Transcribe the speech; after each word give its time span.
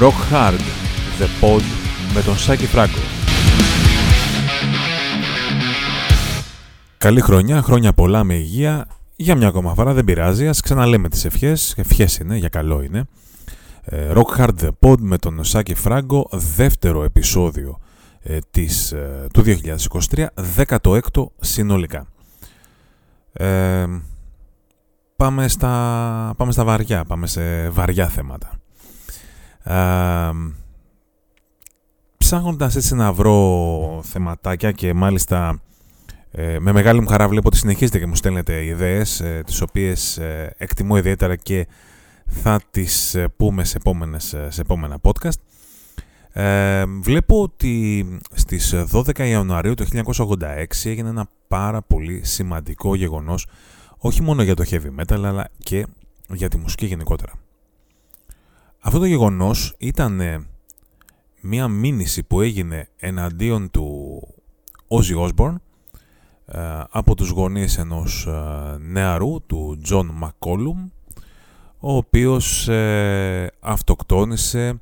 Rock 0.00 0.32
Hard, 0.32 0.60
The 1.18 1.44
Pod 1.44 1.62
με 2.14 2.22
τον 2.22 2.38
Σάκη 2.38 2.66
Φράγκο. 2.66 2.98
Καλή 6.98 7.20
χρονιά, 7.20 7.62
χρόνια 7.62 7.92
πολλά 7.92 8.24
με 8.24 8.34
υγεία. 8.34 8.86
Για 9.16 9.34
μια 9.34 9.48
ακόμα 9.48 9.74
φορά 9.74 9.92
δεν 9.92 10.04
πειράζει, 10.04 10.48
ας 10.48 10.60
ξαναλέμε 10.60 11.08
τις 11.08 11.24
ευχές. 11.24 11.74
Ευχές 11.76 12.16
είναι, 12.16 12.36
για 12.36 12.48
καλό 12.48 12.82
είναι. 12.82 13.04
Ε, 13.84 14.12
Rock 14.14 14.36
Hard 14.36 14.50
The 14.60 14.68
Pod 14.80 14.98
με 15.00 15.18
τον 15.18 15.44
Σάκη 15.44 15.74
Φράγκο, 15.74 16.28
δεύτερο 16.32 17.04
επεισόδιο 17.04 17.78
ε, 18.22 18.38
της, 18.50 18.92
ε, 18.92 19.26
του 19.32 19.42
2023, 20.10 20.26
16ο 20.56 21.26
συνολικά. 21.40 22.06
Ε, 23.32 23.86
πάμε, 25.16 25.48
στα, 25.48 26.34
πάμε 26.36 26.52
στα 26.52 26.64
βαριά, 26.64 27.04
πάμε 27.04 27.26
σε 27.26 27.68
βαριά 27.68 28.08
θέματα. 28.08 28.57
Ε, 29.68 30.30
ψάχνοντας 32.18 32.76
έτσι 32.76 32.94
να 32.94 33.12
βρω 33.12 34.00
θεματάκια 34.04 34.72
και 34.72 34.94
μάλιστα 34.94 35.60
ε, 36.30 36.58
με 36.58 36.72
μεγάλη 36.72 37.00
μου 37.00 37.06
χαρά 37.06 37.28
βλέπω 37.28 37.48
ότι 37.48 37.56
συνεχίζετε 37.56 37.98
και 37.98 38.06
μου 38.06 38.14
στέλνετε 38.14 38.64
ιδέες 38.64 39.20
ε, 39.20 39.42
τις 39.46 39.60
οποίες 39.60 40.18
ε, 40.18 40.54
εκτιμώ 40.58 40.96
ιδιαίτερα 40.96 41.36
και 41.36 41.66
θα 42.26 42.60
τις 42.70 43.16
πούμε 43.36 43.64
σε, 43.64 43.76
επόμενες, 43.76 44.36
σε 44.48 44.60
επόμενα 44.60 44.98
podcast. 45.02 45.40
βλέπω 47.00 47.42
ότι 47.42 48.06
στις 48.34 48.74
12 48.92 49.18
Ιανουαρίου 49.18 49.74
του 49.74 49.86
1986 50.04 50.64
έγινε 50.84 51.08
ένα 51.08 51.28
πάρα 51.48 51.82
πολύ 51.82 52.20
σημαντικό 52.24 52.94
γεγονός 52.94 53.46
όχι 53.98 54.22
μόνο 54.22 54.42
για 54.42 54.54
το 54.54 54.64
heavy 54.70 55.00
metal 55.00 55.22
αλλά 55.24 55.48
και 55.58 55.86
για 56.28 56.48
τη 56.48 56.56
μουσική 56.56 56.86
γενικότερα. 56.86 57.32
Αυτό 58.88 59.00
το 59.00 59.06
γεγονός 59.06 59.74
ήταν 59.78 60.20
μια 61.40 61.68
μήνυση 61.68 62.22
που 62.22 62.40
έγινε 62.40 62.88
εναντίον 62.96 63.70
του 63.70 64.20
Ozzy 64.88 65.28
Osbourne 65.28 65.54
ε, 66.46 66.82
από 66.90 67.14
τους 67.14 67.30
γονείς 67.30 67.78
ενός 67.78 68.26
ε, 68.26 68.76
νεαρού, 68.78 69.42
του 69.46 69.80
John 69.88 70.06
McCollum, 70.22 70.90
ο 71.78 71.96
οποίος 71.96 72.68
ε, 72.68 73.50
αυτοκτόνησε 73.60 74.80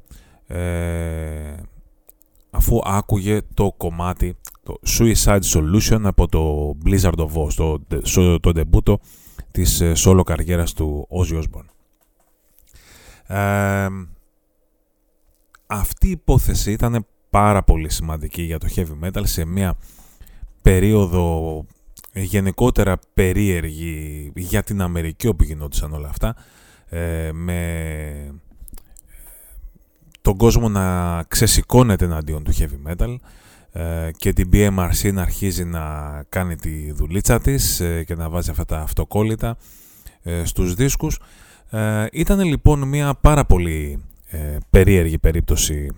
αφού 2.50 2.80
άκουγε 2.84 3.40
το 3.54 3.72
κομμάτι, 3.76 4.36
το 4.62 4.78
Suicide 4.86 5.42
Solution 5.52 6.00
από 6.02 6.28
το 6.28 6.74
Blizzard 6.84 7.18
of 7.18 7.46
Oz, 7.46 7.52
το, 7.56 7.80
το, 7.88 8.40
το 8.40 8.52
ντεμπούτο 8.52 8.98
της 9.50 9.82
solo 10.04 10.20
καριέρας 10.24 10.72
του 10.72 11.08
Ozzy 11.10 11.42
Osbourne. 11.42 11.75
Αυτή 15.66 16.06
η 16.06 16.10
υπόθεση 16.10 16.72
ήταν 16.72 17.06
πάρα 17.30 17.62
πολύ 17.62 17.90
σημαντική 17.90 18.42
για 18.42 18.58
το 18.58 18.68
heavy 18.76 19.06
metal 19.06 19.22
σε 19.22 19.44
μια 19.44 19.74
περίοδο 20.62 21.64
γενικότερα 22.12 22.98
περίεργη 23.14 24.32
για 24.34 24.62
την 24.62 24.80
Αμερική 24.80 25.26
όπου 25.26 25.44
γινόντουσαν 25.44 25.92
όλα 25.92 26.08
αυτά 26.08 26.36
ε, 26.88 27.30
με 27.32 28.34
τον 30.22 30.36
κόσμο 30.36 30.68
να 30.68 31.22
ξεσηκώνεται 31.22 32.04
εναντίον 32.04 32.44
του 32.44 32.52
heavy 32.54 32.90
metal 32.90 33.16
ε, 33.72 34.10
και 34.16 34.32
την 34.32 34.50
BMRC 34.52 35.12
να 35.12 35.22
αρχίζει 35.22 35.64
να 35.64 35.84
κάνει 36.28 36.56
τη 36.56 36.92
δουλίτσα 36.92 37.40
της 37.40 37.80
ε, 37.80 38.04
και 38.04 38.14
να 38.14 38.28
βάζει 38.28 38.50
αυτά 38.50 38.64
τα 38.64 38.80
αυτοκόλλητα 38.80 39.56
στους 40.44 40.74
δίσκους. 40.74 41.18
Ήταν 42.12 42.40
λοιπόν 42.40 42.88
μια 42.88 43.14
πάρα 43.14 43.44
πολύ 43.44 44.04
περίεργη 44.70 45.18
περίπτωση 45.18 45.88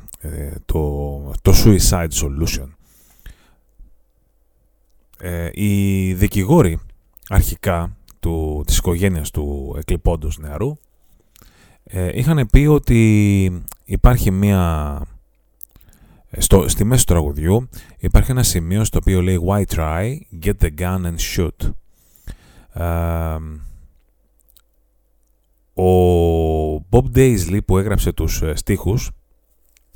το, 0.65 1.33
το 1.43 1.53
Suicide 1.65 2.09
Solution. 2.09 2.69
Ε, 5.21 5.49
οι 5.53 6.12
δικηγόροι 6.12 6.78
αρχικά 7.28 7.97
του, 8.21 8.62
της 8.67 8.77
οικογένειας 8.77 9.31
του 9.31 9.75
εκλειπώντος 9.78 10.39
νεαρού 10.39 10.78
ε, 11.84 12.19
είχαν 12.19 12.49
πει 12.53 12.67
ότι 12.67 13.62
υπάρχει 13.84 14.31
μία... 14.31 15.01
Ε, 16.31 16.41
στο, 16.41 16.69
στη 16.69 16.84
μέση 16.84 17.07
του 17.07 17.12
τραγουδιού 17.12 17.69
υπάρχει 17.99 18.31
ένα 18.31 18.43
σημείο 18.43 18.84
στο 18.84 18.99
οποίο 18.99 19.23
λέει 19.23 19.41
Why 19.47 19.62
try, 19.75 20.19
get 20.43 20.55
the 20.61 20.71
gun 20.78 21.05
and 21.05 21.17
shoot. 21.34 21.71
Ο 25.83 26.87
Bob 26.91 27.05
Daisley 27.15 27.59
που 27.66 27.78
έγραψε 27.78 28.12
τους 28.12 28.43
στίχους 28.55 29.11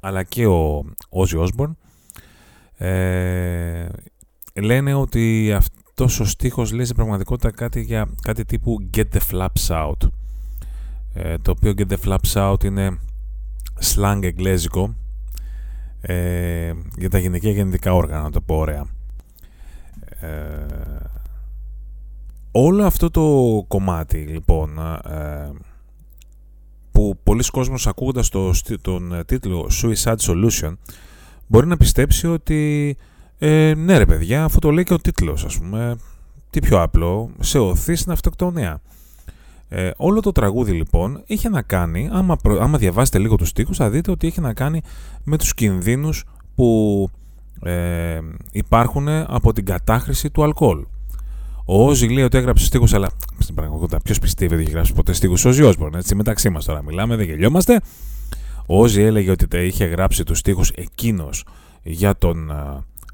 αλλά 0.00 0.22
και 0.22 0.46
ο 0.46 0.84
Ozzy 1.10 1.46
Osbourne 1.46 1.72
λένε 4.54 4.94
ότι 4.94 5.52
αυτός 5.52 6.20
ο 6.20 6.24
στίχος 6.24 6.72
λέει 6.72 6.84
σε 6.84 6.94
πραγματικότητα 6.94 7.50
κάτι, 7.50 7.80
για, 7.80 8.08
κάτι 8.22 8.44
τύπου 8.44 8.90
Get 8.96 9.04
the 9.12 9.20
flaps 9.30 9.66
out. 9.68 10.08
Ε, 11.14 11.38
το 11.38 11.50
οποίο 11.50 11.74
Get 11.76 11.86
the 11.92 11.96
flaps 12.04 12.50
out 12.50 12.64
είναι 12.64 12.98
slang 13.94 14.18
εγγλέζικο 14.22 14.94
ε, 16.00 16.72
για 16.98 17.10
τα 17.10 17.18
γυναικεία 17.18 17.50
γεννητικά 17.50 17.94
όργανα, 17.94 18.22
να 18.22 18.30
το 18.30 18.40
πω 18.40 18.56
ωραία. 18.56 18.86
Ε, 20.20 20.66
όλο 22.50 22.84
αυτό 22.84 23.10
το 23.10 23.64
κομμάτι 23.68 24.18
λοιπόν 24.18 24.78
ε, 25.04 25.50
που 26.92 27.18
πολλοί 27.22 27.44
κόσμος 27.52 27.86
ακούγοντας 27.86 28.28
το, 28.28 28.50
τον 28.80 29.22
τίτλο 29.26 29.70
Suicide 29.82 30.16
Solution 30.16 30.72
μπορεί 31.46 31.66
να 31.66 31.76
πιστέψει 31.76 32.26
ότι 32.26 32.96
ε, 33.38 33.74
ναι 33.76 33.98
ρε 33.98 34.06
παιδιά, 34.06 34.44
αφού 34.44 34.58
το 34.58 34.70
λέει 34.70 34.84
και 34.84 34.94
ο 34.94 34.98
τίτλος 34.98 35.44
ας 35.44 35.58
πούμε, 35.58 35.96
τι 36.50 36.60
πιο 36.60 36.82
απλό, 36.82 37.30
σε 37.40 37.58
οθείς 37.58 38.00
στην 38.00 38.12
αυτοκτονία. 38.12 38.80
Ε, 39.68 39.90
όλο 39.96 40.20
το 40.20 40.32
τραγούδι 40.32 40.72
λοιπόν 40.72 41.22
είχε 41.26 41.48
να 41.48 41.62
κάνει, 41.62 42.08
άμα, 42.12 42.36
άμα 42.60 42.78
διαβάσετε 42.78 43.18
λίγο 43.18 43.36
τους 43.36 43.48
στίχους 43.48 43.76
θα 43.76 43.90
δείτε 43.90 44.10
ότι 44.10 44.26
είχε 44.26 44.40
να 44.40 44.54
κάνει 44.54 44.80
με 45.24 45.38
τους 45.38 45.54
κινδύνους 45.54 46.24
που 46.54 47.08
ε, 47.62 48.18
υπάρχουν 48.52 49.08
από 49.08 49.52
την 49.52 49.64
κατάχρηση 49.64 50.30
του 50.30 50.42
αλκοόλ. 50.42 50.84
Ο 51.74 51.86
Όζη 51.86 52.08
λέει 52.08 52.24
ότι 52.24 52.38
έγραψε 52.38 52.64
στίχους, 52.64 52.94
αλλά 52.94 53.10
στην 53.38 53.54
πραγματικότητα 53.54 54.00
ποιος 54.02 54.18
πιστεύει 54.18 54.54
ότι 54.54 54.62
έχει 54.62 54.72
γράψει 54.72 54.92
ποτέ 54.92 55.12
στίχους; 55.12 55.44
Ο 55.44 55.48
Όζη 55.48 55.62
Όσμπορν, 55.62 55.94
έτσι 55.94 56.14
μεταξύ 56.14 56.50
μας 56.50 56.64
τώρα 56.64 56.82
μιλάμε, 56.82 57.16
δεν 57.16 57.26
γελιόμαστε. 57.26 57.80
Ο 58.66 58.80
Όζη 58.82 59.02
έλεγε 59.02 59.30
ότι 59.30 59.58
είχε 59.58 59.84
γράψει 59.84 60.24
τους 60.24 60.38
στίχους 60.38 60.70
εκείνος 60.70 61.44
για 61.82 62.16
τον 62.16 62.50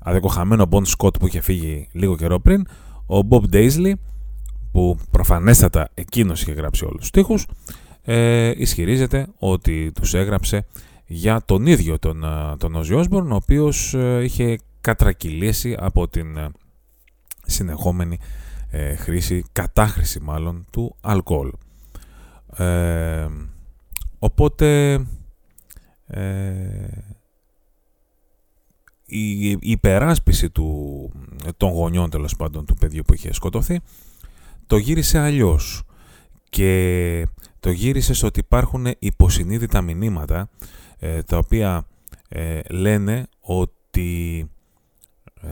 αδεκοχαμένο 0.01 0.69
Bon 0.71 0.83
Scott 0.97 1.19
που 1.19 1.27
είχε 1.27 1.41
φύγει 1.41 1.89
λίγο 1.93 2.17
καιρό 2.17 2.41
πριν, 2.41 2.67
ο 3.07 3.19
Bob 3.29 3.55
Daisley, 3.55 3.93
που 4.73 4.99
προφανέστατα 5.11 5.89
εκείνος 5.95 6.43
είχε 6.43 6.53
γράψει 6.53 6.85
όλους 6.85 6.99
τους 6.99 7.09
στίχους, 7.09 7.47
ε, 8.03 8.53
ισχυρίζεται 8.57 9.27
ότι 9.39 9.93
τους 9.95 10.15
έγραψε 10.15 10.67
για 11.07 11.43
τον 11.45 11.67
ίδιο 11.67 11.99
τον, 11.99 12.25
ε, 12.25 12.57
τον 12.59 12.77
Ozzy 12.77 13.03
Osbourne, 13.03 13.31
ο 13.31 13.35
οποίος 13.35 13.95
ε, 13.95 14.21
είχε 14.25 14.59
κατρακυλήσει 14.81 15.77
από 15.79 16.09
την 16.09 16.27
ε, 18.71 18.79
συνεχόμενη 18.79 18.97
χρήση, 18.97 19.45
κατάχρηση 19.53 20.21
μάλλον, 20.21 20.67
του 20.71 20.97
αλκοόλ. 21.01 21.51
οπότε 24.19 25.01
η, 29.07 29.51
υπεράσπιση 29.61 30.51
του, 30.51 31.11
των 31.57 31.71
γονιών 31.71 32.11
τέλος 32.11 32.37
πάντων 32.37 32.65
του 32.65 32.75
παιδιού 32.75 33.03
που 33.07 33.15
είχε 33.15 33.33
σκοτωθεί 33.33 33.81
το 34.67 34.77
γύρισε 34.77 35.19
αλλιώς 35.19 35.83
και 36.51 37.27
το 37.61 37.71
γύρισε 37.71 38.15
στο 38.15 38.27
ότι 38.27 38.41
υπάρχουν 38.41 38.87
υποσυνείδητα 38.99 39.83
μηνύματα 39.83 40.49
ε, 40.99 41.23
τα 41.23 41.39
οποία 41.39 41.87
ε, 42.29 42.61
λένε 42.71 43.27
ότι 43.41 44.51
ε, 45.43 45.49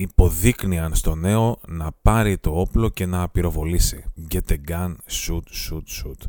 υποδείκνυαν 0.00 0.94
στο 0.94 1.14
νέο 1.14 1.58
να 1.68 1.92
πάρει 2.02 2.38
το 2.38 2.60
όπλο 2.60 2.88
και 2.88 3.06
να 3.06 3.28
πυροβολήσει. 3.28 4.04
Get 4.30 4.52
a 4.52 4.56
gun, 4.68 4.94
shoot, 5.10 5.42
shoot, 5.68 5.82
shoot. 6.02 6.28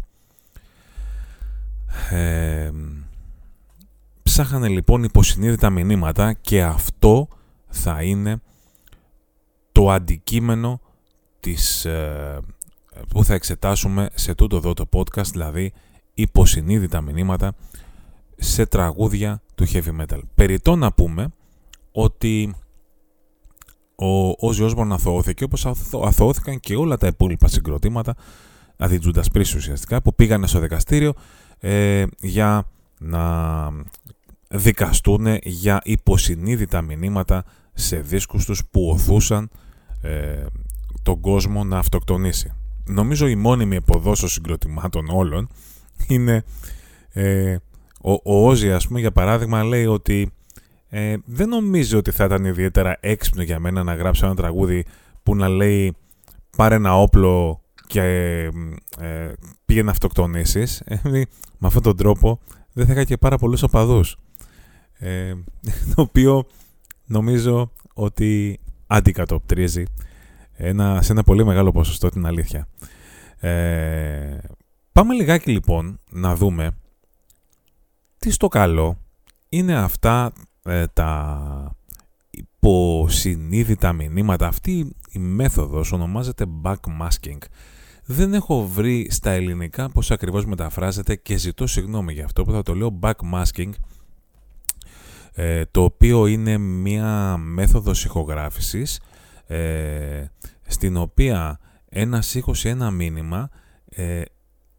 Ε, 2.09 2.71
Ψάχανε 4.23 4.68
λοιπόν 4.68 5.03
υποσυνείδητα 5.03 5.69
μηνύματα 5.69 6.33
και 6.33 6.63
αυτό 6.63 7.27
θα 7.68 8.03
είναι 8.03 8.41
το 9.71 9.91
αντικείμενο 9.91 10.81
της, 11.39 11.85
ε, 11.85 12.39
που 13.07 13.23
θα 13.23 13.33
εξετάσουμε 13.33 14.09
σε 14.13 14.35
τούτο 14.35 14.56
εδώ 14.56 14.73
το 14.73 14.89
podcast, 14.91 15.25
δηλαδή 15.31 15.73
υποσυνείδητα 16.13 17.01
μηνύματα 17.01 17.56
σε 18.35 18.65
τραγούδια 18.65 19.41
του 19.56 19.68
heavy 19.68 20.01
metal. 20.01 20.19
Περιτώ 20.35 20.75
να 20.75 20.94
πούμε 20.94 21.31
ότι 21.91 22.56
ο 24.01 24.36
Ozzy 24.39 24.69
Osbourne 24.69 24.92
αθωώθηκε 24.92 25.44
όπως 25.44 25.65
αθωώθηκαν 26.03 26.59
και 26.59 26.75
όλα 26.75 26.98
τα 26.98 27.07
υπόλοιπα 27.07 27.48
συγκροτήματα, 27.48 28.15
δηλαδή 28.75 29.00
Judas 29.03 29.38
Priest 29.38 29.56
ουσιαστικά, 29.56 30.01
που 30.01 30.15
πήγανε 30.15 30.48
στο 30.48 30.59
δικαστήριο 30.59 31.13
ε, 31.59 32.03
για 32.19 32.68
να 32.98 33.68
δικαστούν 34.50 35.27
για 35.44 35.81
υποσυνείδητα 35.83 36.81
μηνύματα 36.81 37.44
σε 37.74 38.00
δίσκους 38.00 38.45
τους 38.45 38.63
που 38.71 38.89
οθούσαν 38.89 39.50
ε, 40.01 40.45
τον 41.04 41.19
κόσμο 41.19 41.63
να 41.63 41.77
αυτοκτονήσει. 41.77 42.54
Νομίζω 42.86 43.27
η 43.27 43.36
μόνιμη 43.36 43.75
εποδόσο 43.75 44.27
συγκροτημάτων 44.27 45.09
όλων 45.09 45.50
είναι 46.07 46.44
ε, 47.09 47.57
ο, 48.01 48.12
ο 48.12 48.47
Όζη 48.47 48.71
ας 48.71 48.88
πούμε 48.88 49.00
για 49.00 49.12
παράδειγμα 49.12 49.63
λέει 49.63 49.86
ότι 49.86 50.31
ε, 50.94 51.16
δεν 51.26 51.50
νομίζω 51.50 51.98
ότι 51.98 52.12
θα 52.12 52.26
ήταν 52.26 52.46
ιδιαίτερα 52.46 52.98
έξυπνο 53.00 53.42
για 53.42 53.60
μένα 53.60 53.84
να 53.84 53.94
γράψω 53.94 54.26
ένα 54.26 54.36
τραγούδι 54.36 54.86
που 55.24 55.36
να 55.36 55.48
λέει 55.48 55.96
πάρε 56.58 56.76
ένα 56.76 56.98
όπλο 56.98 57.62
και 57.88 58.02
ε, 59.00 59.32
πήγε 59.66 59.84
να 59.84 59.92
αυτοκτονήσεις. 59.92 60.80
Ε, 60.80 61.00
με 61.58 61.68
αυτόν 61.68 61.82
τον 61.82 61.98
τρόπο 61.98 62.40
δεν 62.74 62.86
θα 62.86 62.92
είχα 62.92 63.04
και 63.04 63.18
πάρα 63.18 63.38
πολλούς 63.38 63.64
οπαδούς. 63.64 64.18
Ε, 64.94 65.34
το 65.96 66.02
οποίο 66.02 66.46
νομίζω 67.06 67.72
ότι 67.94 68.60
αντικατοπτρίζει 68.88 69.84
ένα, 70.54 71.02
σε 71.02 71.12
ένα 71.12 71.24
πολύ 71.24 71.46
μεγάλο 71.46 71.72
ποσοστό 71.72 72.10
την 72.10 72.26
αλήθεια. 72.26 72.68
Ε, 73.38 74.38
πάμε 74.92 75.14
λιγάκι 75.14 75.52
λοιπόν 75.52 76.00
να 76.10 76.36
δούμε 76.36 76.72
τι 78.18 78.32
στο 78.32 78.48
καλό 78.48 78.98
είναι 79.50 79.76
αυτά 79.76 80.34
ε, 80.63 80.88
τα 80.88 81.75
υποσυνείδητα 82.30 83.94
μηνύματα. 83.94 84.48
Αυτή 84.48 84.96
η 85.12 85.19
μέθοδος 85.19 85.92
ονομάζεται 85.92 86.46
backmasking. 86.63 87.38
Δεν 88.06 88.34
έχω 88.34 88.68
βρει 88.68 89.08
στα 89.12 89.30
ελληνικά 89.31 89.90
πώς 89.90 90.12
ακριβώς 90.12 90.46
μεταφράζεται 90.46 91.16
και 91.16 91.38
ζητώ 91.38 91.68
συγγνώμη 91.68 92.13
για 92.13 92.25
αυτό 92.25 92.44
που 92.44 92.52
θα 92.52 92.63
το 92.63 92.75
λέω 92.75 93.00
backmasking 93.02 93.69
ε, 95.34 95.66
το 95.72 95.84
οποίο 95.84 96.25
είναι 96.25 96.58
μία 96.58 97.38
μέθοδος 97.38 98.06
ηχογράφησης 98.06 99.02
ε, 99.48 100.25
στην 100.68 100.98
οποία 100.98 101.60
ένα 101.90 102.24
ήχος 102.34 102.64
ή 102.64 102.69
ένα 102.69 102.92
μήνυμα 102.92 103.50
ε, 103.90 104.22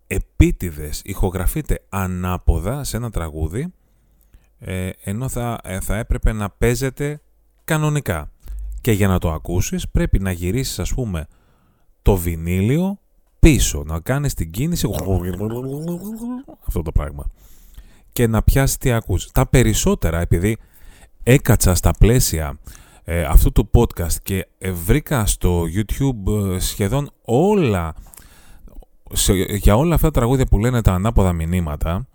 επίτηδες 0.07 1.03
ηχογραφείται 1.05 1.85
ανάποδα 1.89 2.85
σε 2.85 2.97
ένα 2.97 3.11
τραγούδι 3.11 3.73
ε, 4.65 4.91
ενώ 5.05 5.29
θα, 5.29 5.61
ε, 5.65 5.81
θα 5.81 5.97
έπρεπε 5.97 6.33
να 6.33 6.51
παίζεται 6.51 7.21
κανονικά. 7.65 8.31
Και 8.81 8.93
για 8.93 9.09
να 9.09 9.19
το 9.19 9.33
ακούσεις 9.33 9.89
πρέπει 9.89 10.19
να 10.19 10.33
γυρίσεις 10.33 10.79
ας 10.79 10.95
πούμε 10.95 11.27
το 12.03 12.17
βινίλιο 12.17 12.99
πίσω, 13.39 13.83
να 13.87 14.01
κάνεις 14.01 14.35
την 14.35 14.51
κίνηση 14.51 14.89
αυτό 16.67 16.83
το 16.83 16.93
πράγμα 16.93 17.27
και 18.13 18.27
να 18.27 18.43
πιάσεις 18.43 18.79
τι 18.79 18.93
ακούς. 18.93 19.31
Τα 19.33 19.47
περισσότερα 19.47 20.21
επειδή 20.21 20.59
έκατσα 21.23 21.75
στα 21.75 21.91
πλαίσια 21.99 22.59
ε, 23.05 23.23
αυτού 23.25 23.53
του 23.53 23.71
podcast 23.73 24.15
και 24.23 24.47
βρήκα 24.85 25.27
στο 25.27 25.65
YouTube 25.77 26.57
σχεδόν 26.59 27.11
όλα 27.25 27.95
για 29.49 29.77
όλα 29.77 29.95
αυτά 29.95 30.11
τα 30.11 30.19
τραγούδια 30.19 30.47
που 30.47 30.59
λένε 30.59 30.83
τα 30.83 30.93
ανάποδα 30.93 31.33
μηνύματα 31.33 32.07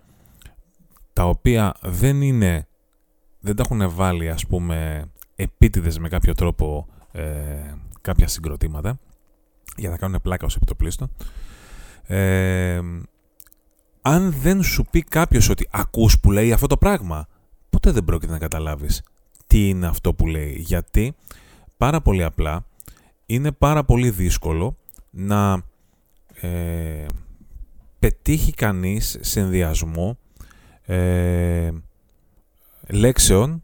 τα 1.18 1.25
οποία 1.25 1.75
δεν 1.81 2.22
είναι 2.22 2.68
δεν 3.40 3.56
τα 3.56 3.64
έχουν 3.66 3.92
βάλει 3.92 4.30
ας 4.30 4.46
πούμε 4.46 5.06
επίτηδες 5.36 6.00
με 6.00 6.10
κάποιο 6.10 6.34
τρόπο 6.34 6.88
ε, 7.12 7.24
κάποια 8.02 8.28
συγκροτήματα 8.28 9.00
για 9.75 9.90
να 9.90 9.98
κάνουν 9.98 10.19
πλάκα 10.22 10.46
ως 10.46 10.56
επιτοπλίστων. 10.56 11.12
Ε, 12.04 12.81
αν 14.02 14.31
δεν 14.31 14.64
σου 14.64 14.86
πει 14.90 15.02
κάποιος 15.02 15.50
ότι 15.50 15.68
ακούς 15.72 16.19
που 16.19 16.31
λέει 16.31 16.52
αυτό 16.52 16.68
το 16.68 16.78
πράγμα 16.78 17.28
ποτέ 17.70 17.92
δεν 17.92 18.04
πρόκειται 18.04 18.31
να 18.31 18.40
καταλάβεις 18.40 19.04
τι 19.48 19.70
είναι 19.70 19.88
αυτό 19.88 20.13
που 20.13 20.28
λέει. 20.28 20.56
Γιατί 20.60 21.16
πάρα 21.78 22.02
πολύ 22.02 22.24
απλά 22.24 22.66
είναι 23.25 23.52
πάρα 23.52 23.84
πολύ 23.84 24.10
δύσκολο 24.10 24.78
να 25.10 25.63
ε, 26.42 27.06
πετύχει 28.00 28.54
κανείς 28.54 29.18
συνδυασμό 29.22 30.18
ε, 30.88 31.72
λέξεων 32.88 33.63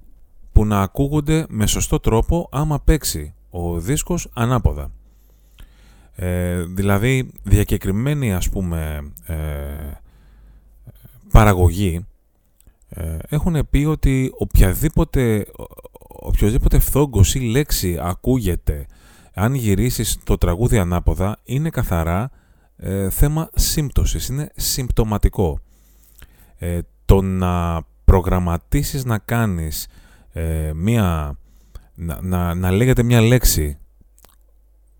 που 0.52 0.66
να 0.66 0.82
ακούγονται 0.82 1.46
με 1.50 1.68
σωστό 1.68 2.00
τρόπο 2.00 2.50
άμα 2.52 2.80
παίξει 2.80 3.34
ο 3.50 3.80
δίσκος 3.80 4.30
ανάποδα. 4.34 4.92
Ε, 6.16 6.64
δηλαδή 6.64 7.32
διακεκριμένη 7.44 8.34
ας 8.34 8.50
πούμε 8.50 9.12
ε, 9.26 9.36
παραγωγή 11.32 12.06
ε, 12.90 13.18
έχουν 13.30 13.68
πει 13.70 13.86
ότι 13.86 14.32
οποιαδήποτε, 14.38 15.46
οποιοδήποτε 16.08 16.80
φθόγκος 16.80 17.36
ή 17.36 17.40
λέξη 17.40 17.98
ακούγεται 18.02 18.86
αν 19.34 19.54
γυρίσεις 19.54 20.18
το 20.24 20.38
τραγούδι 20.38 20.78
ανάποδα 20.78 21.38
είναι 21.44 21.70
καθαρά 21.70 22.32
ε, 22.78 23.10
θέμα 23.10 23.50
σύμπτωσης, 23.54 24.28
είναι 24.28 24.52
συμπτωματικό. 24.56 25.60
Ε, 27.14 27.16
το 27.16 27.22
να 27.22 27.82
προγραμματίσεις 28.06 29.06
να 29.06 29.18
κάνεις 29.18 29.88
ε, 30.32 30.72
μία, 30.76 31.38
να, 31.96 32.22
να, 32.22 32.54
να 32.54 32.72
λέγεται 32.72 33.04
μια 33.04 33.22
λέξη 33.22 33.78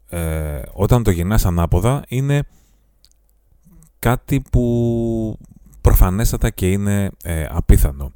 ε, 0.10 0.62
όταν 0.74 1.04
το 1.04 1.12
γυρνάς 1.12 1.46
ανάποδα 1.46 2.04
είναι 2.08 2.44
κάτι 4.00 4.42
που 4.52 5.38
προφανέστατα 5.82 6.50
και 6.50 6.72
είναι 6.72 7.10
ε, 7.24 7.46
απίθανο. 7.50 8.12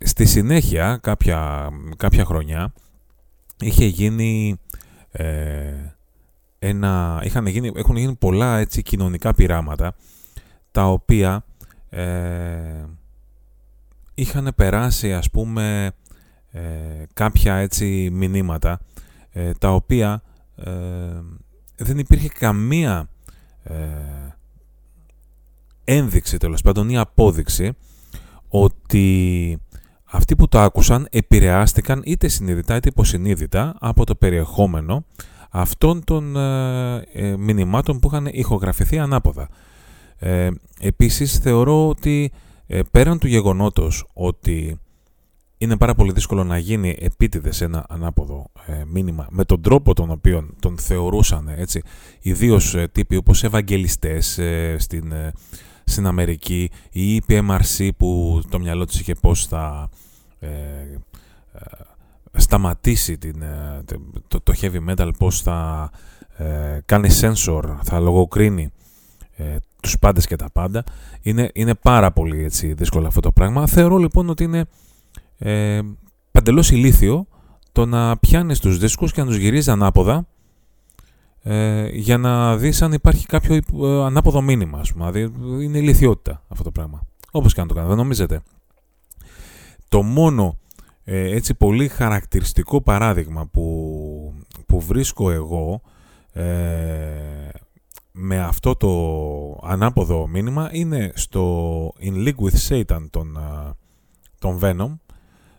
στη 0.00 0.24
συνέχεια, 0.24 0.98
κάποια, 1.02 1.68
κάποια 1.96 2.24
χρονιά, 2.24 2.72
είχε 3.60 3.84
γίνει 3.84 4.56
ένα, 6.58 7.20
είχαν 7.24 7.46
γίνει, 7.46 7.72
έχουν 7.74 7.96
γίνει 7.96 8.14
πολλά 8.14 8.58
έτσι, 8.58 8.82
κοινωνικά 8.82 9.34
πειράματα 9.34 9.94
τα 10.70 10.86
οποία 10.86 11.44
ε, 11.90 12.84
είχαν 14.14 14.52
περάσει 14.56 15.12
ας 15.12 15.30
πούμε 15.30 15.92
ε, 16.50 16.60
κάποια 17.14 17.54
έτσι 17.54 18.08
μηνύματα 18.12 18.80
ε, 19.30 19.52
τα 19.52 19.72
οποία 19.74 20.22
ε, 20.56 20.72
δεν 21.76 21.98
υπήρχε 21.98 22.28
καμία 22.28 23.08
ένδειξη 25.84 26.36
τέλος 26.36 26.62
πάντων 26.62 26.88
ή 26.88 26.98
απόδειξη 26.98 27.72
ότι 28.48 29.58
αυτοί 30.04 30.36
που 30.36 30.48
το 30.48 30.60
άκουσαν 30.60 31.06
επηρεάστηκαν 31.10 32.02
είτε 32.04 32.28
συνειδητά 32.28 32.76
είτε 32.76 32.88
υποσυνείδητα 32.88 33.76
από 33.80 34.04
το 34.04 34.14
περιεχόμενο 34.14 35.04
αυτών 35.50 36.04
των 36.04 36.36
ε, 36.36 37.36
μηνυμάτων 37.36 37.98
που 37.98 38.08
είχαν 38.08 38.28
ηχογραφηθεί 38.32 38.98
ανάποδα. 38.98 39.48
Ε, 40.18 40.48
επίσης 40.80 41.38
θεωρώ 41.38 41.88
ότι 41.88 42.32
ε, 42.66 42.80
πέραν 42.90 43.18
του 43.18 43.26
γεγονότος 43.26 44.06
ότι 44.12 44.78
είναι 45.58 45.76
πάρα 45.76 45.94
πολύ 45.94 46.12
δύσκολο 46.12 46.44
να 46.44 46.58
γίνει 46.58 46.96
επίτηδες 47.00 47.60
ένα 47.60 47.86
ανάποδο 47.88 48.50
ε, 48.66 48.84
μήνυμα 48.86 49.26
με 49.30 49.44
τον 49.44 49.62
τρόπο 49.62 49.94
τον 49.94 50.10
οποίο 50.10 50.48
τον 50.60 50.78
θεωρούσαν 50.78 51.48
έτσι, 51.48 51.82
ιδίως 52.20 52.74
ε, 52.74 52.88
τύποι 52.92 53.16
όπως 53.16 53.44
ευαγγελιστές 53.44 54.38
ε, 54.38 54.76
στην, 54.78 55.12
στην 55.84 56.06
Αμερική 56.06 56.70
ή 56.90 57.14
η 57.14 57.22
PMRC 57.28 57.88
που 57.96 58.40
το 58.48 58.58
μυαλό 58.58 58.84
της 58.84 59.00
είχε 59.00 59.14
πώς 59.14 59.46
θα 59.46 59.88
σταματήσει 62.32 63.18
την, 63.18 63.42
το, 64.28 64.40
το 64.40 64.52
heavy 64.60 64.88
metal, 64.88 65.10
πώς 65.18 65.42
θα 65.42 65.90
κάνει 66.84 67.08
sensor, 67.20 67.62
θα 67.82 67.98
λογοκρίνει 67.98 68.72
τους 69.82 69.98
πάντες 69.98 70.26
και 70.26 70.36
τα 70.36 70.50
πάντα. 70.52 70.84
Είναι, 71.22 71.50
είναι 71.54 71.74
πάρα 71.74 72.12
πολύ 72.12 72.44
έτσι, 72.44 72.72
δύσκολο 72.72 73.06
αυτό 73.06 73.20
το 73.20 73.32
πράγμα. 73.32 73.66
Θεωρώ 73.66 73.96
λοιπόν 73.96 74.28
ότι 74.28 74.44
είναι 74.44 74.64
ε, 75.38 75.80
παντελώς 76.30 76.70
ηλίθιο 76.70 77.26
το 77.72 77.86
να 77.86 78.16
πιάνεις 78.16 78.58
τους 78.58 78.78
δίσκους 78.78 79.12
και 79.12 79.20
να 79.20 79.26
τους 79.26 79.36
γυρίζεις 79.36 79.68
ανάποδα 79.68 80.26
ε, 81.42 81.88
για 81.88 82.18
να 82.18 82.56
δεις 82.56 82.82
αν 82.82 82.92
υπάρχει 82.92 83.26
κάποιο 83.26 83.54
ε, 83.54 84.04
ανάποδο 84.04 84.40
μήνυμα. 84.40 84.78
Ας 84.78 84.92
πούμε. 84.92 85.10
Δηλαδή 85.10 85.64
είναι 85.64 85.78
ηλικιότητα 85.78 86.42
αυτό 86.48 86.62
το 86.64 86.70
πράγμα. 86.70 87.00
Όπως 87.30 87.54
και 87.54 87.60
να 87.60 87.66
το 87.66 87.74
κάνω, 87.74 87.88
δεν 87.88 87.96
νομίζετε. 87.96 88.40
Το 89.88 90.02
μόνο 90.02 90.58
ε, 91.04 91.34
έτσι 91.34 91.54
πολύ 91.54 91.88
χαρακτηριστικό 91.88 92.80
παράδειγμα 92.80 93.46
που, 93.46 94.34
που 94.66 94.80
βρίσκω 94.80 95.30
εγώ 95.30 95.80
ε, 96.32 97.47
με 98.20 98.38
αυτό 98.38 98.76
το 98.76 98.90
ανάποδο 99.62 100.26
μήνυμα 100.26 100.68
είναι 100.72 101.12
στο 101.14 101.92
In 102.00 102.14
League 102.14 102.44
with 102.44 102.68
Satan 102.68 103.06
των, 103.10 103.38
των 104.38 104.58
Venom 104.62 104.96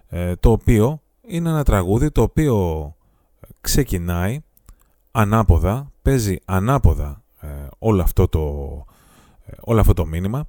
ε, 0.08 0.36
το 0.36 0.52
οποίο 0.52 1.02
είναι 1.28 1.50
ένα 1.50 1.64
τραγούδι 1.64 2.12
το 2.12 2.22
οποίο 2.22 2.96
ξεκινάει 3.62 4.40
ανάποδα, 5.12 5.92
παίζει 6.02 6.38
ανάποδα 6.46 7.24
ε, 7.42 7.48
όλο 7.80 8.02
αυτό 8.02 8.28
το, 8.28 8.40
όλο 9.60 9.80
αυτό 9.80 9.94
το 9.94 10.06
μήνυμα 10.06 10.48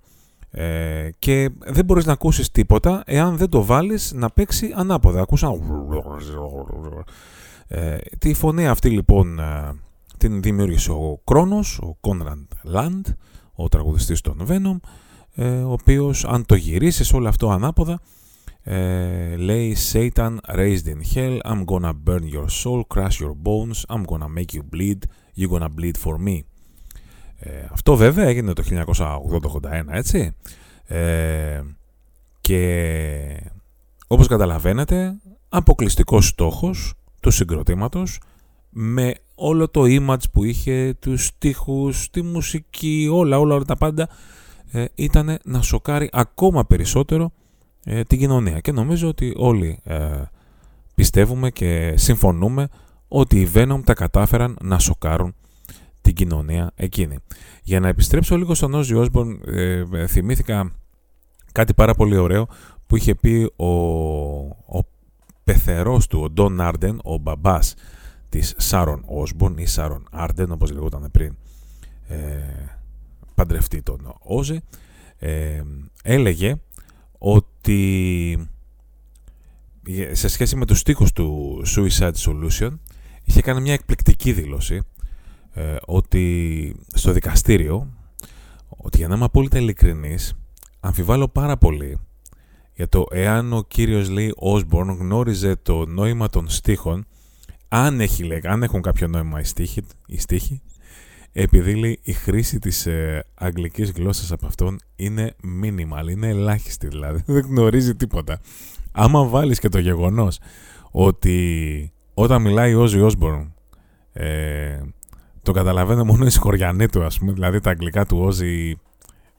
ε, 0.50 1.08
και 1.18 1.50
δεν 1.58 1.84
μπορείς 1.84 2.04
να 2.06 2.12
ακούσεις 2.12 2.50
τίποτα 2.50 3.02
εάν 3.06 3.36
δεν 3.36 3.48
το 3.48 3.64
βάλεις 3.64 4.12
να 4.12 4.30
παίξει 4.30 4.72
ανάποδα. 4.76 5.20
Ακούσα... 5.20 5.52
Ε, 7.66 7.96
τη 8.18 8.34
φωνή 8.34 8.68
αυτή 8.68 8.90
λοιπόν 8.90 9.38
ε, 9.38 9.72
την 10.20 10.42
δημιούργησε 10.42 10.90
ο 10.90 11.20
Κρόνος, 11.24 11.78
ο 11.78 11.96
Κόνραντ 12.00 12.50
Λαντ, 12.62 13.06
ο 13.54 13.68
τραγουδιστής 13.68 14.20
των 14.20 14.46
Venom, 14.48 14.88
ε, 15.34 15.62
ο 15.62 15.72
οποίος 15.72 16.24
αν 16.24 16.46
το 16.46 16.54
γυρίσεις 16.54 17.12
όλο 17.12 17.28
αυτό 17.28 17.50
ανάποδα 17.50 18.00
ε, 18.62 19.36
λέει 19.36 19.76
Satan 19.92 20.36
raised 20.56 20.86
in 20.86 21.14
hell, 21.14 21.38
I'm 21.44 21.64
gonna 21.64 21.92
burn 22.04 22.22
your 22.32 22.46
soul, 22.62 22.82
crush 22.94 23.20
your 23.20 23.34
bones, 23.42 23.84
I'm 23.88 24.04
gonna 24.04 24.28
make 24.38 24.52
you 24.54 24.62
bleed, 24.74 24.98
you're 25.36 25.58
gonna 25.58 25.80
bleed 25.80 25.96
for 26.04 26.16
me. 26.26 26.38
Ε, 27.38 27.66
αυτό 27.70 27.96
βέβαια 27.96 28.26
έγινε 28.26 28.52
το 28.52 28.62
1980-81 28.70 29.82
έτσι 29.88 30.36
ε, 30.84 31.60
και 32.40 33.52
όπως 34.06 34.26
καταλαβαίνετε 34.26 35.14
αποκλειστικός 35.48 36.26
στόχος 36.26 36.94
του 37.20 37.30
συγκροτήματος 37.30 38.20
με 38.70 39.14
όλο 39.42 39.68
το 39.68 39.82
image 39.84 40.30
που 40.32 40.44
είχε, 40.44 40.94
τους 41.00 41.26
στίχους, 41.26 42.10
τη 42.10 42.22
μουσική, 42.22 43.08
όλα, 43.12 43.38
όλα, 43.38 43.54
όλα 43.54 43.64
τα 43.64 43.76
πάντα 43.76 44.08
ε, 44.72 44.84
ήταν 44.94 45.38
να 45.44 45.62
σοκάρει 45.62 46.08
ακόμα 46.12 46.66
περισσότερο 46.66 47.32
ε, 47.84 48.02
την 48.02 48.18
κοινωνία. 48.18 48.60
Και 48.60 48.72
νομίζω 48.72 49.08
ότι 49.08 49.34
όλοι 49.36 49.80
ε, 49.84 50.22
πιστεύουμε 50.94 51.50
και 51.50 51.94
συμφωνούμε 51.96 52.68
ότι 53.08 53.40
οι 53.40 53.50
Venom 53.54 53.80
τα 53.84 53.94
κατάφεραν 53.94 54.56
να 54.62 54.78
σοκάρουν 54.78 55.34
την 56.00 56.14
κοινωνία 56.14 56.70
εκείνη. 56.74 57.18
Για 57.62 57.80
να 57.80 57.88
επιστρέψω 57.88 58.36
λίγο 58.36 58.54
στον 58.54 58.72
Ozzy 58.74 59.04
Osbourne, 59.04 59.38
ε, 59.46 60.06
θυμήθηκα 60.06 60.72
κάτι 61.52 61.74
πάρα 61.74 61.94
πολύ 61.94 62.16
ωραίο 62.16 62.48
που 62.86 62.96
είχε 62.96 63.14
πει 63.14 63.52
ο, 63.56 63.66
ο 64.78 64.86
πεθερός 65.44 66.06
του, 66.06 66.20
ο 66.20 66.32
Don 66.36 66.70
Arden, 66.70 66.96
ο 67.02 67.18
μπαμπάς 67.18 67.74
της 68.30 68.54
Σάρον 68.56 69.04
Osbourne 69.08 69.56
ή 69.60 69.66
Σάρον 69.66 70.08
Arden 70.12 70.46
όπως 70.48 70.70
λεγόταν 70.70 71.08
πριν 71.10 71.36
ε, 72.08 72.16
παντρευτεί 73.34 73.82
τον 73.82 74.14
Ozzy, 74.28 74.56
ε, 75.18 75.62
έλεγε 76.02 76.56
ότι 77.18 78.48
σε 80.12 80.28
σχέση 80.28 80.56
με 80.56 80.66
τους 80.66 80.78
στίχους 80.78 81.12
του 81.12 81.62
Suicide 81.76 82.12
Solution 82.12 82.70
είχε 83.24 83.40
κάνει 83.40 83.60
μια 83.60 83.72
εκπληκτική 83.72 84.32
δήλωση 84.32 84.80
ε, 85.52 85.76
ότι 85.84 86.76
στο 86.94 87.12
δικαστήριο 87.12 87.88
ότι 88.68 88.96
για 88.96 89.08
να 89.08 89.14
είμαι 89.14 89.24
απόλυτα 89.24 89.58
ειλικρινής 89.58 90.34
αμφιβάλλω 90.80 91.28
πάρα 91.28 91.56
πολύ 91.56 91.98
για 92.74 92.88
το 92.88 93.06
εάν 93.10 93.52
ο 93.52 93.62
κύριος 93.62 94.08
Lee 94.10 94.30
Osborne 94.30 94.96
γνώριζε 94.98 95.56
το 95.56 95.86
νόημα 95.86 96.28
των 96.28 96.48
στίχων 96.48 97.06
αν, 97.72 98.00
έχει, 98.00 98.40
αν 98.46 98.62
έχουν 98.62 98.82
κάποιο 98.82 99.08
νόημα 99.08 99.40
οι 99.40 99.44
στίχοι, 99.44 99.82
οι 100.06 100.20
στίχοι 100.20 100.62
επειδή 101.32 101.74
λέει, 101.74 101.98
η 102.02 102.12
χρήση 102.12 102.58
της 102.58 102.86
ε, 102.86 103.24
αγγλικής 103.34 103.90
γλώσσας 103.90 104.32
από 104.32 104.46
αυτόν 104.46 104.78
είναι 104.96 105.34
minimal, 105.62 106.10
είναι 106.10 106.28
ελάχιστη 106.28 106.88
δηλαδή, 106.88 107.22
δεν 107.34 107.44
γνωρίζει 107.44 107.94
τίποτα. 107.94 108.40
Άμα 108.92 109.24
βάλεις 109.24 109.58
και 109.58 109.68
το 109.68 109.78
γεγονός 109.78 110.38
ότι 110.90 111.92
όταν 112.14 112.42
μιλάει 112.42 112.74
ο 112.74 112.84
Ozzy 112.84 113.10
Osbourne 113.10 113.48
ε, 114.12 114.80
το 115.42 115.52
καταλαβαίνω 115.52 116.04
μόνο 116.04 116.24
οι 116.24 116.30
σκοριανοί 116.30 116.88
του 116.88 117.04
ας 117.04 117.18
πούμε, 117.18 117.32
δηλαδή 117.32 117.60
τα 117.60 117.70
αγγλικά 117.70 118.06
του 118.06 118.28
Ozzy 118.28 118.72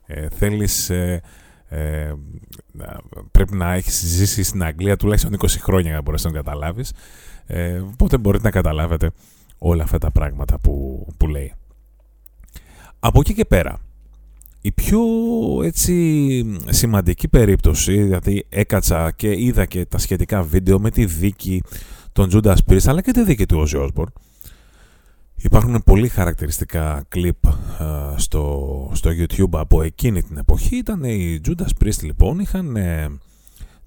ε, 0.06 0.30
θέλεις... 0.30 0.90
Ε, 0.90 1.22
ε, 1.68 2.14
πρέπει 3.32 3.56
να 3.56 3.74
έχεις 3.74 4.00
ζήσει 4.06 4.44
στην 4.44 4.64
Αγγλία 4.64 4.98
τουλάχιστον 4.98 5.38
20 5.38 5.46
χρόνια 5.48 5.88
για 5.88 5.96
να 5.96 6.02
μπορείς 6.02 6.24
να 6.24 6.32
τον 6.32 6.44
καταλάβεις. 6.44 6.94
Ε, 7.54 7.84
οπότε 7.92 8.18
μπορείτε 8.18 8.44
να 8.44 8.52
καταλάβετε 8.52 9.12
όλα 9.58 9.84
αυτά 9.84 9.98
τα 9.98 10.12
πράγματα 10.12 10.60
που, 10.60 11.08
που 11.18 11.28
λέει. 11.28 11.54
Από 13.00 13.20
εκεί 13.20 13.34
και 13.34 13.46
πέρα, 13.46 13.80
η 14.62 14.72
πιο 14.72 15.00
έτσι 15.64 16.46
σημαντική 16.70 17.28
περίπτωση, 17.28 18.04
δηλαδή 18.04 18.46
έκατσα 18.50 19.12
και 19.12 19.42
είδα 19.42 19.66
και 19.66 19.86
τα 19.86 19.98
σχετικά 19.98 20.44
βίντεο 20.44 20.80
με 20.80 20.92
τη 20.92 21.06
δίκη 21.06 21.64
των 22.12 22.30
Judas 22.34 22.56
Priest 22.70 22.86
αλλά 22.86 23.02
και 23.02 23.12
τη 23.12 23.24
δίκη 23.24 23.46
του 23.46 23.68
Ozzy 23.68 23.88
Osbourne. 23.88 24.14
Υπάρχουν 25.36 25.82
πολύ 25.86 26.08
χαρακτηριστικά 26.08 27.06
κλιπ 27.10 27.46
ε, 27.46 27.54
στο, 28.16 28.92
στο 28.94 29.10
YouTube 29.10 29.52
από 29.60 29.82
εκείνη 29.82 30.24
την 30.24 30.38
εποχή. 30.38 30.76
Ήταν 30.76 31.04
οι 31.04 31.42
Judas 31.48 31.84
Priest 31.84 32.02
λοιπόν, 32.02 32.40
είχαν 32.40 32.78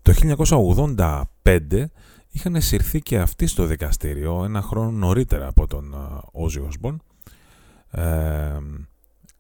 το 0.03 0.13
1985 1.43 1.85
είχαν 2.35 2.61
συρθεί 2.61 3.01
και 3.01 3.19
αυτοί 3.19 3.47
στο 3.47 3.65
δικαστήριο 3.65 4.45
ένα 4.45 4.63
χρόνο 4.63 4.91
νωρίτερα 4.91 5.47
από 5.47 5.67
τον 5.67 5.95
ε, 5.95 6.43
Ozzy 6.45 6.69
Osbourne. 6.69 6.97
Ε, 7.91 8.59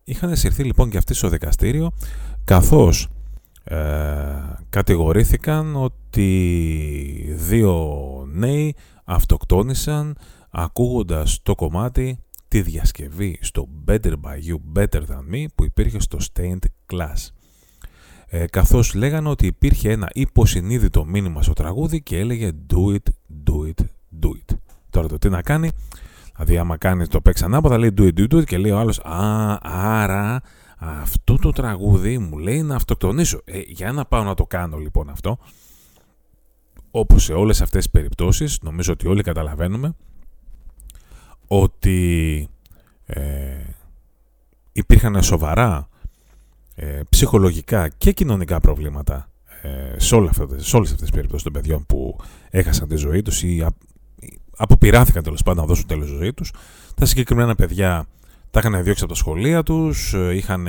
Είχαν 0.04 0.36
συρθεί 0.36 0.64
λοιπόν 0.64 0.90
και 0.90 0.96
αυτοί 0.96 1.14
στο 1.14 1.28
δικαστήριο 1.28 1.92
καθώς 2.44 3.08
ε, 3.64 3.76
κατηγορήθηκαν 4.68 5.76
ότι 5.76 7.34
δύο 7.36 7.94
νέοι 8.32 8.74
αυτοκτόνησαν 9.04 10.16
ακούγοντας 10.50 11.40
το 11.42 11.54
κομμάτι 11.54 12.18
τη 12.48 12.62
διασκευή 12.62 13.38
στο 13.40 13.68
Better 13.86 14.12
By 14.12 14.38
You 14.48 14.78
Better 14.78 15.00
Than 15.00 15.34
Me 15.34 15.44
που 15.54 15.64
υπήρχε 15.64 16.00
στο 16.00 16.18
Stained 16.32 16.64
Class. 16.92 17.30
Ε, 18.36 18.46
καθώς 18.46 18.94
λέγανε 18.94 19.28
ότι 19.28 19.46
υπήρχε 19.46 19.90
ένα 19.90 20.10
υποσυνείδητο 20.12 21.04
μήνυμα 21.04 21.42
στο 21.42 21.52
τραγούδι 21.52 22.02
και 22.02 22.18
έλεγε 22.18 22.50
Do 22.70 22.92
it, 22.94 23.08
do 23.46 23.68
it, 23.68 23.84
do 24.20 24.28
it. 24.28 24.56
Τώρα 24.90 25.08
το 25.08 25.18
τι 25.18 25.28
να 25.28 25.42
κάνει, 25.42 25.70
Δηλαδή, 26.34 26.58
άμα 26.58 26.76
κάνεις 26.76 27.08
το 27.08 27.20
παίξει 27.20 27.44
ανάποδα, 27.44 27.78
λέει 27.78 27.94
do 27.96 28.02
it, 28.02 28.18
do 28.18 28.36
it, 28.36 28.44
και 28.44 28.58
λέει 28.58 28.70
ο 28.70 28.78
άλλος, 28.78 28.98
Α, 28.98 29.58
άρα 29.62 30.42
αυτό 30.78 31.36
το 31.36 31.50
τραγούδι 31.50 32.18
μου 32.18 32.38
λέει 32.38 32.62
να 32.62 32.74
αυτοκτονήσω. 32.74 33.40
Ε, 33.44 33.60
για 33.66 33.92
να 33.92 34.04
πάω 34.04 34.22
να 34.22 34.34
το 34.34 34.46
κάνω 34.46 34.76
λοιπόν 34.76 35.10
αυτό. 35.10 35.38
Όπως 36.90 37.24
σε 37.24 37.32
όλες 37.32 37.60
αυτές 37.60 37.82
τις 37.82 37.90
περιπτώσεις, 37.90 38.58
νομίζω 38.62 38.92
ότι 38.92 39.06
όλοι 39.06 39.22
καταλαβαίνουμε 39.22 39.94
ότι 41.46 42.48
ε, 43.06 43.56
υπήρχαν 44.72 45.22
σοβαρά 45.22 45.88
ε, 46.74 47.00
ψυχολογικά 47.08 47.88
και 47.88 48.12
κοινωνικά 48.12 48.60
προβλήματα 48.60 49.30
ε, 49.62 49.98
σε, 50.00 50.14
όλα 50.14 50.30
αυτές, 50.30 50.66
σε 50.66 50.76
όλες 50.76 50.90
αυτές 50.90 51.06
τις 51.06 51.10
περιπτώσεις 51.10 51.42
των 51.42 51.52
παιδιών 51.52 51.86
που 51.86 52.16
έχασαν 52.50 52.88
τη 52.88 52.96
ζωή 52.96 53.22
τους 53.22 53.42
ή 53.42 53.66
αποπειράθηκαν 54.56 55.22
τέλος 55.22 55.42
πάντων 55.42 55.62
να 55.62 55.68
δώσουν 55.68 55.86
τέλος 55.86 56.08
ζωή 56.08 56.32
τους. 56.32 56.52
Τα 56.94 57.04
συγκεκριμένα 57.04 57.54
παιδιά 57.54 58.06
τα 58.50 58.60
είχαν 58.60 58.82
διώξει 58.82 59.04
από 59.04 59.12
τα 59.12 59.18
σχολεία 59.18 59.62
τους, 59.62 60.14
ε, 60.14 60.34
είχαν 60.34 60.68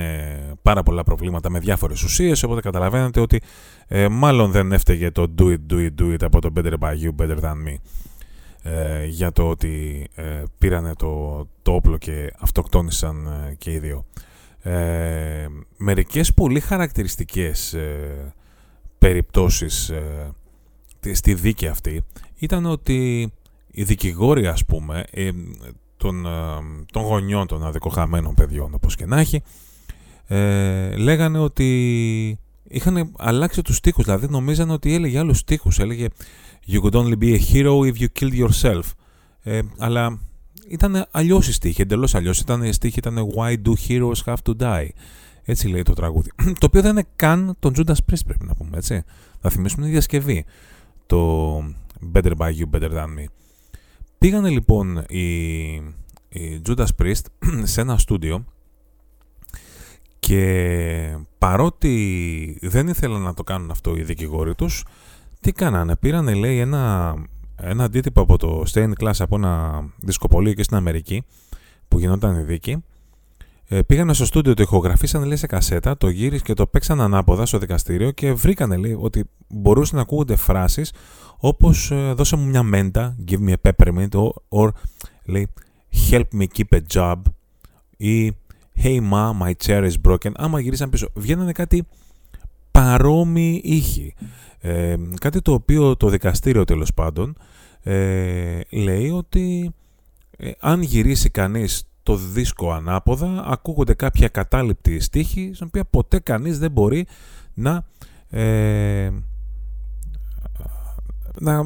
πάρα 0.62 0.82
πολλά 0.82 1.02
προβλήματα 1.02 1.50
με 1.50 1.58
διάφορες 1.58 2.02
ουσίες. 2.02 2.42
Οπότε 2.42 2.60
καταλαβαίνετε 2.60 3.20
ότι 3.20 3.40
ε, 3.86 4.08
μάλλον 4.08 4.50
δεν 4.50 4.72
έφταιγε 4.72 5.10
το 5.10 5.34
do 5.38 5.44
it, 5.44 5.72
do 5.72 5.76
it, 5.76 6.02
do 6.02 6.12
it 6.12 6.22
από 6.22 6.40
το 6.40 6.52
better 6.56 6.72
by 6.80 6.92
you, 6.92 7.24
better 7.24 7.38
than 7.40 7.54
me. 7.66 7.76
Ε, 8.68 9.04
για 9.04 9.32
το 9.32 9.48
ότι 9.48 10.06
ε, 10.14 10.42
πήρανε 10.58 10.94
το, 10.94 11.44
το 11.62 11.72
όπλο 11.72 11.98
και 11.98 12.32
αυτοκτόνησαν 12.38 13.26
ε, 13.26 13.54
και 13.54 13.72
οι 13.72 13.78
δύο. 13.78 14.04
Ε, 14.66 15.46
μερικές 15.76 16.34
πολύ 16.34 16.60
χαρακτηριστικές 16.60 17.74
ε, 17.74 18.34
περιπτώσεις 18.98 19.92
στη 21.12 21.34
δίκη 21.34 21.66
αυτή 21.66 22.04
ήταν 22.38 22.66
ότι 22.66 23.30
οι 23.70 23.82
δικηγόροι 23.82 24.46
ας 24.46 24.64
πούμε 24.64 25.04
ε, 25.10 25.30
των, 25.96 26.26
ε, 26.26 26.30
των 26.92 27.02
γονιών 27.02 27.46
των 27.46 27.64
αδικοχαμένων 27.64 28.34
παιδιών 28.34 28.74
όπως 28.74 28.96
και 28.96 29.06
να 29.06 29.20
έχει 29.20 29.42
ε, 30.26 30.96
λέγανε 30.96 31.38
ότι 31.38 32.38
είχαν 32.62 33.12
αλλάξει 33.18 33.62
τους 33.62 33.76
στίχους 33.76 34.04
δηλαδή 34.04 34.28
νομίζανε 34.28 34.72
ότι 34.72 34.94
έλεγε 34.94 35.18
άλλους 35.18 35.38
στίχους 35.38 35.78
έλεγε 35.78 36.06
You 36.68 36.80
could 36.80 36.94
only 36.94 37.16
be 37.16 37.34
a 37.34 37.40
hero 37.52 37.92
if 37.92 38.00
you 38.00 38.06
killed 38.20 38.48
yourself 38.48 38.82
ε, 39.42 39.60
αλλά 39.78 40.20
ήταν 40.68 41.06
αλλιώς 41.10 41.48
η 41.48 41.52
στίχη, 41.52 41.82
εντελώς 41.82 42.14
αλλιώς. 42.14 42.40
Ήταν 42.40 42.62
η 42.62 42.72
στίχη 42.72 42.98
ήταν 42.98 43.18
Why 43.36 43.52
do 43.52 43.72
heroes 43.88 44.24
have 44.24 44.36
to 44.44 44.56
die; 44.58 44.88
Έτσι 45.44 45.68
λέει 45.68 45.82
το 45.82 45.92
τραγούδι. 45.92 46.30
Το 46.60 46.66
οποίο 46.66 46.82
δεν 46.82 46.90
είναι 46.90 47.06
καν 47.16 47.56
τον 47.58 47.72
Judas 47.76 47.96
Priest 48.10 48.24
πρέπει 48.26 48.44
να 48.44 48.54
πούμε 48.54 48.76
έτσι. 48.76 49.04
Θα 49.40 49.50
θυμίσουμε 49.50 49.84
τη 49.84 49.90
διασκευή. 49.92 50.44
Το 51.06 51.58
Better 52.12 52.32
by 52.36 52.50
you, 52.50 52.70
better 52.72 52.90
than 52.90 53.04
me 53.04 53.24
Πήγανε 54.18 54.48
λοιπόν 54.48 55.04
οι, 55.08 55.72
οι 56.28 56.62
Judas 56.66 56.86
Priest 57.02 57.24
σε 57.72 57.80
ένα 57.80 57.98
στούντιο 57.98 58.44
και 60.18 61.18
παρότι 61.38 62.58
δεν 62.62 62.88
ήθελαν 62.88 63.22
να 63.22 63.34
το 63.34 63.42
κάνουν 63.42 63.70
αυτό 63.70 63.96
οι 63.96 64.02
δικηγόροι 64.02 64.54
τους, 64.54 64.84
τι 65.40 65.52
κάνανε, 65.52 65.96
πήρανε 65.96 66.34
λέει 66.34 66.58
ένα, 66.58 67.14
ένα 67.60 67.84
αντίτυπο 67.84 68.20
από 68.20 68.38
το 68.38 68.64
Stained 68.72 68.92
Class 69.00 69.14
από 69.18 69.36
ένα 69.36 69.84
δισκοπολείο 69.96 70.52
και 70.52 70.62
στην 70.62 70.76
Αμερική 70.76 71.24
που 71.88 71.98
γινόταν 71.98 72.38
η 72.38 72.42
δίκη 72.42 72.82
ε, 73.68 73.82
πήγανε 73.82 74.14
στο 74.14 74.24
στούντιο, 74.24 74.54
το 74.54 74.62
ηχογραφήσαν 74.62 75.24
λέει, 75.24 75.36
σε 75.36 75.46
κασέτα, 75.46 75.96
το 75.96 76.08
γύρισαν 76.08 76.46
και 76.46 76.54
το 76.54 76.66
παίξαν 76.66 77.00
ανάποδα 77.00 77.46
στο 77.46 77.58
δικαστήριο 77.58 78.10
και 78.10 78.32
βρήκανε 78.32 78.76
λέει, 78.76 78.96
ότι 79.00 79.24
μπορούσαν 79.48 79.96
να 79.96 80.02
ακούγονται 80.02 80.36
φράσεις 80.36 80.92
όπως 81.38 81.90
ε, 81.90 82.12
«δώσε 82.12 82.36
μου 82.36 82.44
μια 82.44 82.62
μέντα», 82.62 83.16
«give 83.28 83.48
me 83.48 83.52
a 83.52 83.70
peppermint» 83.70 84.08
or, 84.08 84.30
or 84.48 84.68
λέει 85.24 85.48
«help 86.10 86.24
me 86.38 86.44
keep 86.56 86.78
a 86.78 86.80
job» 86.92 87.16
ή 87.96 88.36
«hey 88.82 89.00
ma, 89.10 89.32
my 89.42 89.52
chair 89.66 89.90
is 89.90 90.08
broken». 90.08 90.30
Άμα 90.34 90.60
γυρίσαν 90.60 90.90
πίσω, 90.90 91.08
βγαίνανε 91.14 91.52
κάτι 91.52 91.86
παρόμοιοι 92.76 93.60
ήχοι. 93.64 94.14
Ε, 94.60 94.96
κάτι 95.20 95.42
το 95.42 95.52
οποίο 95.52 95.96
το 95.96 96.08
δικαστήριο 96.08 96.64
τέλος 96.64 96.94
πάντων 96.94 97.36
ε, 97.82 98.60
λέει 98.70 99.10
ότι 99.10 99.74
ε, 100.36 100.50
αν 100.60 100.82
γυρίσει 100.82 101.30
κανείς 101.30 101.84
το 102.02 102.16
δίσκο 102.16 102.72
ανάποδα 102.72 103.44
ακούγονται 103.46 103.94
κάποια 103.94 104.28
κατάληπτη 104.28 105.00
στίχη 105.00 105.50
στην 105.54 105.66
οποία 105.66 105.84
ποτέ 105.84 106.18
κανείς 106.18 106.58
δεν 106.58 106.70
μπορεί 106.70 107.06
να, 107.54 107.84
ε, 108.30 109.10
να, 111.38 111.62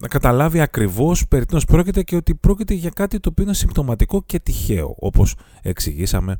να 0.00 0.08
καταλάβει 0.08 0.60
ακριβώς 0.60 1.28
περί 1.28 1.46
τίνος 1.46 1.64
πρόκειται 1.64 2.02
και 2.02 2.16
ότι 2.16 2.34
πρόκειται 2.34 2.74
για 2.74 2.90
κάτι 2.90 3.20
το 3.20 3.28
οποίο 3.28 3.44
είναι 3.44 3.54
συμπτωματικό 3.54 4.22
και 4.22 4.38
τυχαίο 4.38 4.94
όπως 4.98 5.34
εξηγήσαμε 5.62 6.32
ε, 6.32 6.36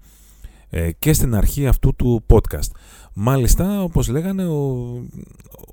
και 0.99 1.13
στην 1.13 1.35
αρχή 1.35 1.67
αυτού 1.67 1.95
του 1.95 2.25
podcast. 2.29 2.71
Μάλιστα, 3.15 3.83
όπως 3.83 4.09
λέγανε, 4.09 4.47
ο, 4.47 4.87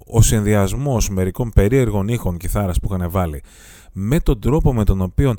ο 0.08 0.22
συνδυασμός 0.22 1.10
μερικών 1.10 1.52
περίεργων 1.54 2.08
ήχων 2.08 2.38
κιθάρας 2.38 2.80
που 2.80 2.94
είχαν 2.94 3.12
βάλει 3.12 3.44
με 3.92 4.20
τον 4.20 4.40
τρόπο 4.40 4.74
με 4.74 4.84
τον 4.84 5.02
οποίο 5.02 5.36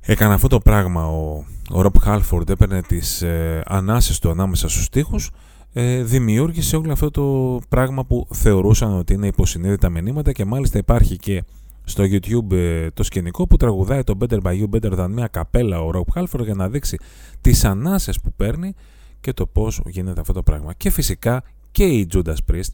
έκανε 0.00 0.34
αυτό 0.34 0.48
το 0.48 0.58
πράγμα 0.58 1.06
ο, 1.06 1.44
ο 1.70 1.80
Ρομπ 1.80 1.94
Χάλφορντ 2.00 2.50
έπαιρνε 2.50 2.82
τις 2.82 3.22
ε, 3.22 3.62
ανάσες 3.66 4.18
του 4.18 4.30
ανάμεσα 4.30 4.68
στους 4.68 4.84
στίχους 4.84 5.30
ε, 5.72 6.02
δημιούργησε 6.02 6.76
όλο 6.76 6.92
αυτό 6.92 7.10
το 7.10 7.58
πράγμα 7.68 8.04
που 8.04 8.26
θεωρούσαν 8.30 8.98
ότι 8.98 9.12
είναι 9.12 9.26
υποσυνείδητα 9.26 9.88
μηνύματα 9.88 10.32
και 10.32 10.44
μάλιστα 10.44 10.78
υπάρχει 10.78 11.16
και 11.16 11.44
στο 11.90 12.04
YouTube 12.04 12.52
ε, 12.52 12.90
το 12.90 13.02
σκηνικό 13.02 13.46
που 13.46 13.56
τραγουδάει 13.56 14.04
το 14.04 14.18
Better 14.20 14.38
by 14.42 14.60
You 14.60 14.68
Better 14.70 14.98
Than 14.98 15.08
μια 15.10 15.26
καπέλα 15.26 15.80
ο 15.80 15.90
Ρομπ 15.90 16.06
Χάλφορντ 16.12 16.44
για 16.44 16.54
να 16.54 16.68
δείξει 16.68 16.98
τις 17.40 17.64
ανάσες 17.64 18.20
που 18.20 18.32
παίρνει 18.36 18.74
και 19.20 19.32
το 19.32 19.46
πώς 19.46 19.80
γίνεται 19.86 20.20
αυτό 20.20 20.32
το 20.32 20.42
πράγμα. 20.42 20.72
Και 20.72 20.90
φυσικά 20.90 21.42
και 21.70 21.84
οι 21.84 22.08
Judas 22.12 22.36
Priest 22.52 22.72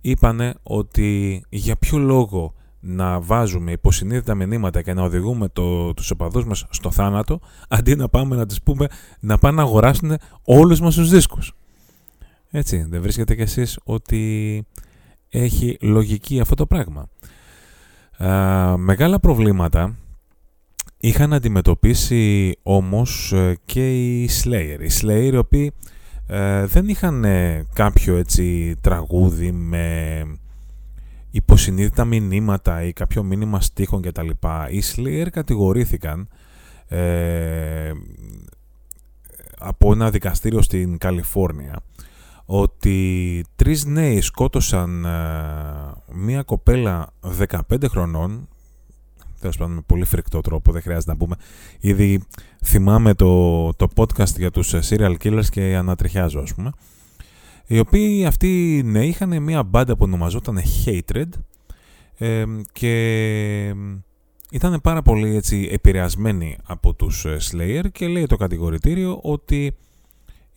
είπανε 0.00 0.54
ότι 0.62 1.42
για 1.48 1.76
ποιο 1.76 1.98
λόγο 1.98 2.54
να 2.80 3.20
βάζουμε 3.20 3.72
υποσυνείδητα 3.72 4.34
μηνύματα 4.34 4.82
και 4.82 4.92
να 4.92 5.02
οδηγούμε 5.02 5.48
το, 5.48 5.94
τους 5.94 6.10
οπαδούς 6.10 6.44
μας 6.44 6.66
στο 6.70 6.90
θάνατο 6.90 7.40
αντί 7.68 7.96
να 7.96 8.08
πάμε 8.08 8.36
να 8.36 8.46
τους 8.46 8.62
πούμε 8.62 8.86
να 9.20 9.38
πάνε 9.38 9.56
να 9.56 9.62
αγοράσουν 9.62 10.16
όλους 10.42 10.80
μας 10.80 10.94
τους 10.94 11.10
δίσκους. 11.10 11.54
Έτσι, 12.50 12.86
δεν 12.88 13.02
βρίσκετε 13.02 13.34
κι 13.34 13.42
εσείς 13.42 13.78
ότι 13.84 14.64
έχει 15.28 15.76
λογική 15.80 16.40
αυτό 16.40 16.54
το 16.54 16.66
πράγμα; 16.66 17.08
Μεγάλα 18.76 19.20
προβλήματα 19.20 19.96
είχαν 20.98 21.32
αντιμετωπίσει 21.32 22.56
όμως 22.62 23.32
ε, 23.32 23.56
και 23.64 23.90
οι 23.90 24.30
Slayer. 24.42 24.78
Οι 24.80 24.90
Slayer 25.00 25.32
οι 25.32 25.36
οποίοι 25.36 25.72
ε, 26.26 26.66
δεν 26.66 26.88
είχαν 26.88 27.24
ε, 27.24 27.66
κάποιο 27.72 28.16
έτσι 28.16 28.76
τραγούδι 28.80 29.52
με 29.52 30.22
υποσυνείδητα 31.30 32.04
μηνύματα 32.04 32.82
ή 32.82 32.92
κάποιο 32.92 33.22
μήνυμα 33.22 33.60
στίχων 33.60 34.02
κτλ. 34.02 34.30
Οι 34.70 34.82
Slayer 34.94 35.26
κατηγορήθηκαν 35.30 36.28
ε, 36.88 37.92
από 39.58 39.92
ένα 39.92 40.10
δικαστήριο 40.10 40.62
στην 40.62 40.98
Καλιφόρνια 40.98 41.80
ότι 42.50 43.44
τρεις 43.56 43.84
νέοι 43.84 44.20
σκότωσαν 44.20 45.06
μία 46.12 46.42
κοπέλα 46.42 47.08
15 47.48 47.58
χρονών 47.88 48.48
τέλος 49.40 49.56
πάντων 49.56 49.74
με 49.74 49.80
πολύ 49.86 50.04
φρικτό 50.04 50.40
τρόπο, 50.40 50.72
δεν 50.72 50.82
χρειάζεται 50.82 51.10
να 51.10 51.16
πούμε. 51.16 51.36
Ήδη 51.80 52.22
θυμάμαι 52.64 53.14
το, 53.14 53.72
το 53.74 53.88
podcast 53.96 54.36
για 54.36 54.50
τους 54.50 54.74
ε, 54.74 54.80
serial 54.88 55.14
killers 55.22 55.46
και 55.50 55.76
ανατριχιάζω 55.76 56.40
ας 56.40 56.54
πούμε. 56.54 56.72
Οι 57.66 57.78
οποίοι 57.78 58.26
αυτοί 58.26 58.82
ναι, 58.84 59.06
είχαν 59.06 59.42
μια 59.42 59.62
μπάντα 59.62 59.92
που 59.92 60.04
ονομαζόταν 60.04 60.58
Hatred 60.84 61.28
ε, 62.18 62.44
και 62.72 63.74
ήταν 64.50 64.80
πάρα 64.82 65.02
πολύ 65.02 65.36
έτσι 65.36 65.68
επηρεασμένοι 65.72 66.56
από 66.64 66.94
τους 66.94 67.24
ε, 67.24 67.36
Slayer 67.50 67.84
και 67.92 68.08
λέει 68.08 68.26
το 68.26 68.36
κατηγορητήριο 68.36 69.18
ότι 69.22 69.74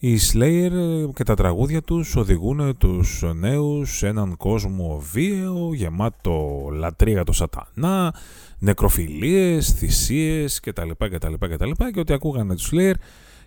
οι 0.03 0.19
Slayer 0.31 0.71
και 1.13 1.23
τα 1.23 1.35
τραγούδια 1.35 1.81
τους 1.81 2.15
οδηγούν 2.15 2.77
τους 2.77 3.23
νέους 3.35 3.97
σε 3.97 4.07
έναν 4.07 4.37
κόσμο 4.37 5.03
βίαιο, 5.11 5.73
γεμάτο 5.73 6.67
λατρεία 6.71 7.23
το 7.23 7.31
σατανά, 7.31 8.15
νεκροφιλίες, 8.59 9.71
θυσίες 9.71 10.59
κτλ. 10.59 10.89
κτλ, 10.97 11.33
κτλ 11.39 11.71
και 11.93 11.99
ότι 11.99 12.13
ακούγανε 12.13 12.55
τους 12.55 12.69
Slayer 12.71 12.93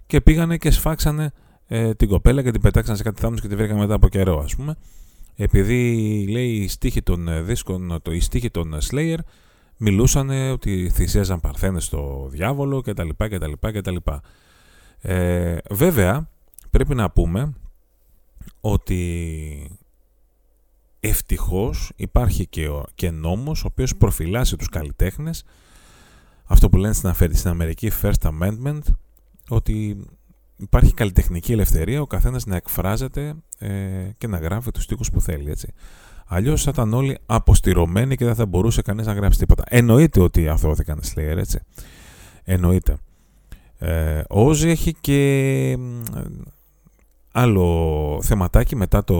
και 0.06 0.20
πήγανε 0.20 0.56
και 0.56 0.70
σφάξανε 0.70 1.32
ε, 1.66 1.94
την 1.94 2.08
κοπέλα 2.08 2.42
και 2.42 2.50
την 2.50 2.60
πετάξανε 2.60 2.96
σε 2.96 3.02
κάτι 3.02 3.20
θάμνους 3.20 3.40
και 3.40 3.48
τη 3.48 3.56
βρήκαν 3.56 3.76
μετά 3.78 3.94
από 3.94 4.08
καιρό 4.08 4.38
ας 4.38 4.56
πούμε. 4.56 4.76
Επειδή 5.36 6.24
λέει 6.30 6.50
οι 6.50 6.68
στίχοι 6.68 7.02
των 7.02 7.28
ε, 7.28 7.42
δίσκων, 7.42 7.98
το, 8.02 8.12
οι 8.12 8.20
στίχοι 8.20 8.50
των 8.50 8.78
Slayer 8.90 9.18
μιλούσαν 9.76 10.30
ότι 10.30 10.90
θυσίαζαν 10.94 11.40
παρθένες 11.40 11.84
στο 11.84 12.28
διάβολο 12.30 12.80
κτλ. 12.80 13.08
κτλ, 13.16 13.52
κτλ. 13.60 13.96
Ε, 15.00 15.56
βέβαια 15.70 16.32
πρέπει 16.74 16.94
να 16.94 17.10
πούμε 17.10 17.52
ότι 18.60 19.78
ευτυχώς 21.00 21.92
υπάρχει 21.96 22.46
και, 22.46 22.68
και 22.94 23.10
νόμος 23.10 23.64
ο 23.64 23.66
οποίος 23.70 23.96
προφυλάσσει 23.96 24.56
τους 24.56 24.68
καλλιτέχνες 24.68 25.44
αυτό 26.44 26.68
που 26.68 26.76
λένε 26.76 26.94
στην 27.32 27.50
Αμερική 27.50 27.90
First 28.02 28.28
Amendment 28.30 28.80
ότι 29.48 30.04
υπάρχει 30.56 30.94
καλλιτεχνική 30.94 31.52
ελευθερία 31.52 32.00
ο 32.00 32.06
καθένας 32.06 32.46
να 32.46 32.56
εκφράζεται 32.56 33.34
ε, 33.58 34.08
και 34.18 34.26
να 34.26 34.38
γράφει 34.38 34.70
τους 34.70 34.82
στίχους 34.82 35.10
που 35.10 35.20
θέλει 35.20 35.50
έτσι. 35.50 35.72
Αλλιώς 36.26 36.62
θα 36.62 36.70
ήταν 36.74 36.94
όλοι 36.94 37.18
αποστηρωμένοι 37.26 38.16
και 38.16 38.24
δεν 38.24 38.34
θα 38.34 38.46
μπορούσε 38.46 38.82
κανείς 38.82 39.06
να 39.06 39.12
γράψει 39.12 39.38
τίποτα. 39.38 39.64
Εννοείται 39.68 40.20
ότι 40.20 40.48
αθώθηκαν 40.48 40.98
οι 41.02 41.08
Slayer 41.14 41.36
έτσι. 41.36 41.60
Εννοείται. 42.44 42.96
Ε, 43.78 44.22
ο 44.30 44.48
Όζη 44.48 44.68
έχει 44.68 44.94
και 45.00 45.78
άλλο 47.36 48.18
θεματάκι 48.22 48.76
μετά 48.76 49.04
το, 49.04 49.18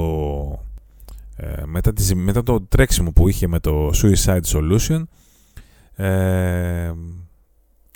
ε, 1.37 1.65
μετά, 1.65 1.93
τη, 1.93 2.15
μετά 2.15 2.43
το 2.43 2.61
τρέξιμο 2.61 3.13
που 3.13 3.29
είχε 3.29 3.47
με 3.47 3.59
το 3.61 3.91
Suicide 3.95 4.41
Solution 4.47 5.03
ε, 5.95 6.93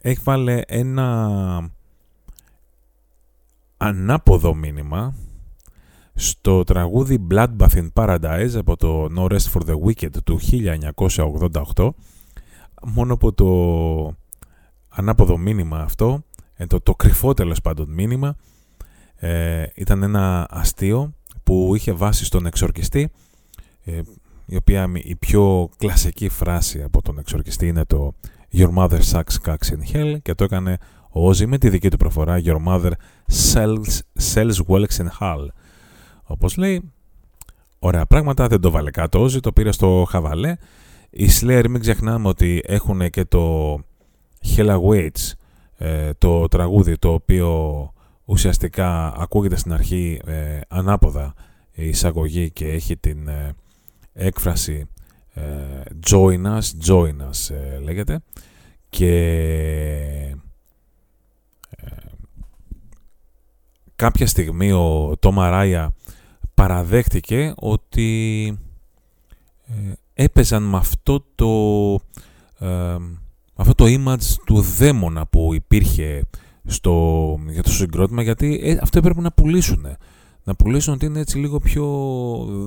έχει 0.02 0.20
βάλει 0.22 0.64
ένα 0.66 1.70
ανάποδο 3.76 4.54
μήνυμα 4.54 5.14
στο 6.14 6.64
τραγούδι 6.64 7.26
Bloodbath 7.31 7.70
in 7.70 7.88
Paradise 7.92 8.52
από 8.54 8.76
το 8.76 9.09
No 9.16 9.33
Rest 9.33 9.52
for 9.52 9.61
the 9.66 9.74
Wicked 9.85 10.22
του 10.24 10.40
1988 11.74 11.90
μόνο 12.83 13.14
από 13.14 13.33
το 13.33 14.16
ανάποδο 14.88 15.37
μήνυμα 15.37 15.78
αυτό 15.78 16.22
ε, 16.57 16.66
το, 16.66 16.81
το 16.81 16.94
κρυφό 16.94 17.35
τέλος 17.35 17.61
πάντων 17.61 17.88
μήνυμα 17.88 18.37
ε, 19.18 19.62
ήταν 19.74 20.02
ένα 20.02 20.46
αστείο 20.50 21.12
που 21.42 21.72
είχε 21.74 21.92
βάση 21.92 22.24
στον 22.24 22.46
εξορκιστή 22.46 23.11
ε, 23.85 24.00
η 24.46 24.57
οποία 24.57 24.90
η 24.94 25.16
πιο 25.16 25.68
κλασική 25.76 26.28
φράση 26.28 26.83
από 26.83 27.02
τον 27.02 27.18
εξορκιστή 27.18 27.66
είναι 27.66 27.85
το 27.85 28.14
Your 28.52 28.74
mother 28.74 29.00
sucks 29.12 29.37
cocks 29.46 29.68
in 29.70 29.94
hell 29.96 30.16
και 30.22 30.35
το 30.35 30.44
έκανε 30.44 30.78
ο 31.11 31.28
Όζη 31.28 31.46
με 31.46 31.59
τη 31.59 31.68
δική 31.68 31.88
του 31.88 31.96
προφορά 31.96 32.40
Your 32.44 32.57
mother 32.66 32.92
sells, 33.52 33.98
sells 34.35 34.57
wellks 34.68 34.96
in 34.98 35.07
hell. 35.20 35.46
Όπως 36.22 36.57
λέει, 36.57 36.92
ωραία 37.78 38.07
πράγματα, 38.07 38.46
δεν 38.46 38.61
το 38.61 38.70
βάλε 38.70 38.90
κάτω 38.90 39.20
Όζη, 39.20 39.40
το 39.40 39.52
πήρε 39.52 39.72
στο 39.72 40.07
χαβαλέ. 40.09 40.57
Οι 41.11 41.28
Slayer 41.40 41.64
μην 41.70 41.81
ξεχνάμε 41.81 42.28
ότι 42.28 42.62
έχουν 42.66 43.11
και 43.11 43.24
το 43.24 43.74
Hella 44.57 44.78
Waits, 44.81 45.33
ε, 45.76 46.11
το 46.18 46.48
τραγούδι 46.48 46.96
το 46.98 47.12
οποίο 47.12 47.92
ουσιαστικά 48.28 49.14
ακούγεται 49.16 49.56
στην 49.56 49.72
αρχή 49.72 50.20
ε, 50.26 50.60
ανάποδα 50.68 51.34
η 51.72 51.88
εισαγωγή 51.88 52.50
και 52.50 52.68
έχει 52.68 52.96
την 52.96 53.28
ε, 53.28 53.54
έκφραση 54.12 54.88
ε, 55.34 55.82
join 56.10 56.46
us, 56.46 56.88
join 56.88 57.16
us 57.30 57.54
ε, 57.54 57.78
λέγεται. 57.78 58.20
Και 58.88 59.12
ε, 61.70 61.86
κάποια 63.96 64.26
στιγμή 64.26 64.72
ο 64.72 65.16
Τόμα 65.20 65.50
Ράια 65.50 65.94
παραδέχτηκε 66.54 67.54
ότι 67.56 68.58
έπαιζαν 70.14 70.62
με 70.62 70.76
αυτό 70.76 71.24
το 71.34 71.94
αυτό 73.54 73.74
το 73.74 73.84
image 73.86 74.34
του 74.44 74.60
δαίμονα 74.60 75.26
που 75.26 75.54
υπήρχε 75.54 76.22
στο, 76.68 77.37
για 77.48 77.62
το 77.62 77.70
συγκρότημα 77.70 78.22
γιατί 78.22 78.61
ε, 78.62 78.78
αυτό 78.83 78.98
έπρεπε 78.98 79.20
να 79.20 79.33
πουλήσουν. 79.33 79.87
Να 80.44 80.54
πουλήσουν 80.54 80.94
ότι 80.94 81.07
είναι 81.07 81.20
έτσι 81.20 81.38
λίγο 81.38 81.59
πιο 81.59 81.87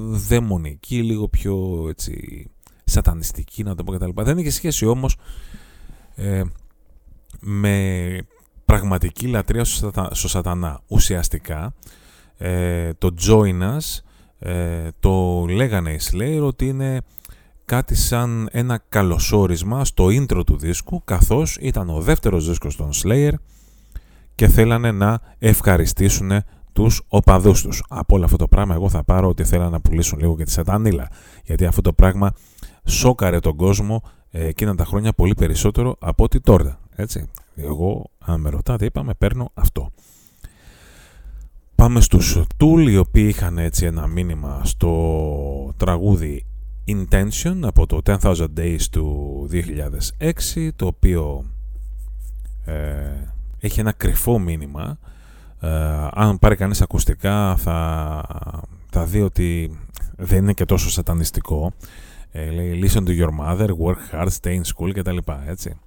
δαιμονική, 0.10 1.04
λίγο 1.04 1.28
πιο 1.28 1.86
έτσι 1.90 2.46
σατανιστική 2.84 3.64
να 3.64 3.76
το 3.76 3.84
πω 3.84 3.92
κτλ. 3.92 4.10
Δεν 4.16 4.38
έχει 4.38 4.50
σχέση 4.50 4.86
όμως 4.86 5.18
ε, 6.16 6.42
με 7.40 8.18
πραγματική 8.66 9.28
λατρεία 9.28 9.64
στο 10.12 10.28
σατανά. 10.28 10.82
Ουσιαστικά 10.88 11.74
ε, 12.38 12.94
το 12.94 13.14
Join 13.28 13.62
Us 13.62 14.00
ε, 14.40 14.88
το 15.00 15.46
λέγανε 15.50 15.92
οι 15.92 16.00
Slayer 16.12 16.42
ότι 16.44 16.68
είναι 16.68 17.02
κάτι 17.66 17.96
σαν 17.96 18.50
ένα 18.52 18.84
καλωσόρισμα 18.90 19.86
στο 19.86 20.06
intro 20.06 20.42
του 20.46 20.58
δίσκου 20.58 21.04
καθώς 21.04 21.58
ήταν 21.62 21.90
ο 21.90 22.02
δεύτερος 22.02 22.48
δίσκος 22.48 22.76
των 22.76 22.90
Slayer 23.04 23.34
και 24.41 24.47
θέλανε 24.47 24.91
να 24.91 25.19
ευχαριστήσουν 25.39 26.32
τους 26.73 27.01
οπαδούς 27.08 27.62
τους. 27.62 27.84
Από 27.89 28.15
όλο 28.15 28.25
αυτό 28.25 28.38
το 28.38 28.47
πράγμα 28.47 28.73
εγώ 28.73 28.89
θα 28.89 29.04
πάρω 29.04 29.27
ότι 29.27 29.43
θέλανε 29.43 29.69
να 29.69 29.82
πουλήσουν 29.82 30.19
λίγο 30.19 30.36
και 30.36 30.43
τη 30.43 30.51
σατανίλα 30.51 31.08
γιατί 31.43 31.65
αυτό 31.65 31.82
το 31.82 31.93
πράγμα 31.93 32.32
σόκαρε 32.86 33.39
τον 33.39 33.56
κόσμο 33.56 34.04
ε, 34.32 34.45
εκείνα 34.45 34.75
τα 34.75 34.86
χρόνια 34.86 35.13
πολύ 35.13 35.34
περισσότερο 35.34 35.95
από 35.99 36.23
ότι 36.23 36.39
τώρα. 36.39 36.80
Έτσι. 36.95 37.30
Εγώ, 37.56 38.10
αν 38.19 38.41
με 38.41 38.49
ρωτάτε, 38.49 38.86
είπαμε, 38.86 39.13
παίρνω 39.13 39.51
αυτό. 39.54 39.89
Πάμε 41.75 42.01
στους 42.01 42.41
Tool, 42.58 42.86
οι 42.89 42.97
οποίοι 42.97 43.25
είχαν 43.30 43.58
έτσι 43.58 43.86
ένα 43.86 44.08
μήνυμα 44.08 44.62
στο 44.63 45.73
τραγούδι 45.77 46.45
Intention 46.88 47.60
από 47.62 47.86
το 47.86 47.99
10,000 48.06 48.47
Days 48.58 48.84
του 48.91 49.47
2006, 50.17 50.69
το 50.75 50.86
οποίο 50.86 51.45
ε, 52.65 53.32
έχει 53.62 53.80
ένα 53.80 53.91
κρυφό 53.91 54.39
μήνυμα. 54.39 55.00
Ε, 55.60 56.08
αν 56.12 56.39
πάρει 56.39 56.56
κανείς 56.56 56.82
ακουστικά 56.82 57.56
θα, 57.56 58.24
θα 58.91 59.06
δει 59.06 59.21
ότι 59.21 59.80
δεν 60.17 60.38
είναι 60.38 60.54
και 60.54 60.65
τόσο 60.65 60.89
σατανιστικό. 60.89 61.74
Ε, 62.32 62.50
λέει 62.50 62.84
Listen 62.84 63.04
to 63.08 63.19
your 63.19 63.30
mother, 63.39 63.69
work 63.86 64.12
hard, 64.12 64.28
stay 64.41 64.62
in 64.62 64.62
school 64.76 64.91
κτλ. 64.93 65.17
Έτσι. 65.45 65.80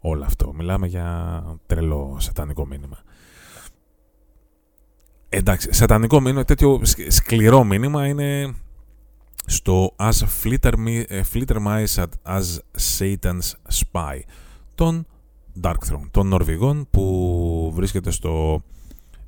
Όλο 0.00 0.24
αυτό. 0.24 0.52
Μιλάμε 0.52 0.86
για 0.86 1.42
τρελό 1.66 2.16
σατανικό 2.20 2.66
μήνυμα. 2.66 2.98
Εντάξει, 5.28 5.72
σατανικό 5.72 6.20
μήνυμα, 6.20 6.44
τέτοιο 6.44 6.80
σκληρό 7.08 7.64
μήνυμα 7.64 8.06
είναι 8.06 8.54
στο 9.46 9.94
As 9.96 10.26
Flitter, 10.42 10.72
ε, 11.08 11.20
Flitter 11.32 11.84
as 12.22 12.58
Satan's 12.98 13.52
Spy 13.72 14.20
των 14.74 15.06
Darkthrone, 15.62 16.08
των 16.10 16.26
Νορβηγών 16.26 16.86
που 16.90 17.72
βρίσκεται 17.74 18.10
στο 18.10 18.62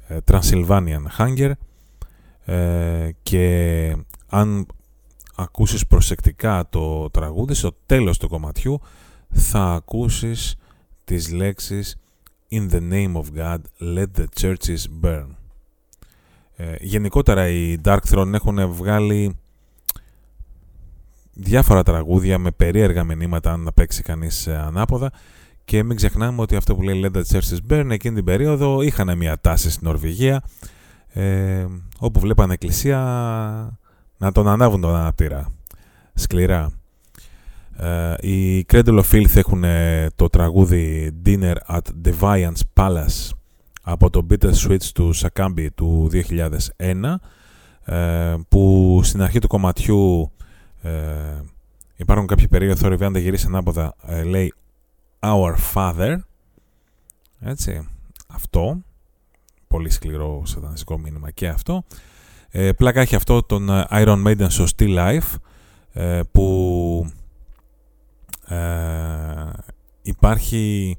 ε, 0.08 0.18
Transylvanian 0.30 1.02
Hunger 1.18 1.52
ε, 2.44 3.10
και 3.22 3.96
αν 4.28 4.66
ακούσεις 5.34 5.86
προσεκτικά 5.86 6.68
το 6.68 7.10
τραγούδι, 7.10 7.54
στο 7.54 7.76
τέλος 7.86 8.18
του 8.18 8.28
κομματιού 8.28 8.80
θα 9.30 9.72
ακούσεις 9.72 10.56
τις 11.04 11.32
λέξεις 11.32 11.96
In 12.52 12.70
the 12.70 12.80
name 12.80 13.14
of 13.14 13.24
God, 13.36 13.58
let 13.80 14.06
the 14.18 14.26
churches 14.40 14.84
burn. 15.02 15.26
Ε, 16.56 16.74
γενικότερα 16.80 17.48
οι 17.48 17.80
Dark 17.84 17.98
Throne 18.10 18.32
έχουν 18.32 18.72
βγάλει 18.72 19.38
διάφορα 21.32 21.82
τραγούδια 21.82 22.38
με 22.38 22.50
περίεργα 22.50 23.04
μηνύματα 23.04 23.52
αν 23.52 23.60
να 23.60 23.72
παίξει 23.72 24.02
κανείς 24.02 24.46
ε, 24.46 24.56
ανάποδα 24.56 25.12
και 25.70 25.83
μην 25.83 25.96
ξεχνάμε 25.96 26.40
ότι 26.40 26.56
αυτό 26.56 26.74
που 26.74 26.83
λέει 26.83 27.00
Let 27.04 27.16
the 27.16 27.22
churches 27.33 27.59
burn 27.70 27.87
εκείνη 27.90 28.14
την 28.14 28.24
περίοδο 28.24 28.83
είχαν 28.83 29.16
μια 29.16 29.38
τάση 29.40 29.70
στην 29.70 29.87
Νορβηγία 29.87 30.42
ε, 31.09 31.66
όπου 31.98 32.20
βλέπανε 32.20 32.52
εκκλησία 32.52 32.98
να 34.16 34.33
τον 34.33 34.48
ανάβουν 34.48 34.80
τον 34.80 34.94
αναπτήρα. 34.94 35.52
Σκληρά. 36.14 36.72
Ε, 37.76 38.14
οι 38.28 38.66
Cradle 38.72 39.02
of 39.02 39.02
Filth 39.12 39.37
έχουν 39.37 39.64
το 40.16 40.28
τραγούδι 40.28 41.12
Dinner 41.26 41.54
at 41.66 41.80
Deviance 42.04 42.62
Palace 42.74 43.30
από 43.83 44.11
το 44.11 44.26
Bitter 44.30 44.52
Switch 44.52 44.85
του 44.94 45.14
Sakambi 45.14 45.66
του 45.74 46.11
2001 46.76 47.14
ε, 47.85 48.35
που 48.48 49.00
στην 49.02 49.22
αρχή 49.22 49.38
του 49.38 49.48
κομματιού 49.48 50.33
ε, 50.83 50.90
υπάρχουν 51.96 52.26
κάποιοι 52.26 52.48
περίοδοι 52.48 52.80
θόρυβοι 52.80 53.04
αν 53.04 53.12
δεν 53.12 53.22
γυρίσει 53.22 53.46
ανάποδα 53.46 53.94
ε, 54.06 54.22
λέει 54.22 54.54
Our 55.20 55.54
Father. 55.74 56.16
Έτσι 57.40 57.88
αυτό. 58.26 58.83
Πολύ 59.66 59.90
σκληρό 59.90 60.42
σατανιστικό 60.46 60.98
μήνυμα 60.98 61.30
και 61.30 61.48
αυτό. 61.48 61.85
Ε, 62.50 62.72
πλάκα 62.72 63.00
έχει 63.00 63.14
αυτό 63.14 63.42
τον 63.42 63.68
ε, 63.68 63.87
Iron 63.90 64.26
Maiden 64.26 64.46
στο 64.48 64.64
Still 64.76 64.96
Life 64.98 65.35
ε, 65.92 66.20
που 66.33 67.12
ε, 68.46 69.50
υπάρχει 70.02 70.96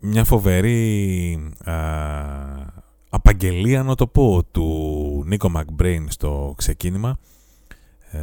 μια 0.00 0.24
φοβερή 0.24 1.32
ε, 1.64 1.72
απαγγελία 3.10 3.82
να 3.82 3.94
το 3.94 4.06
πω 4.06 4.44
του 4.50 5.22
Νίκο 5.26 5.48
Μακμπρέιν 5.48 6.10
στο 6.10 6.54
ξεκίνημα. 6.56 7.16
Ε, 8.10 8.18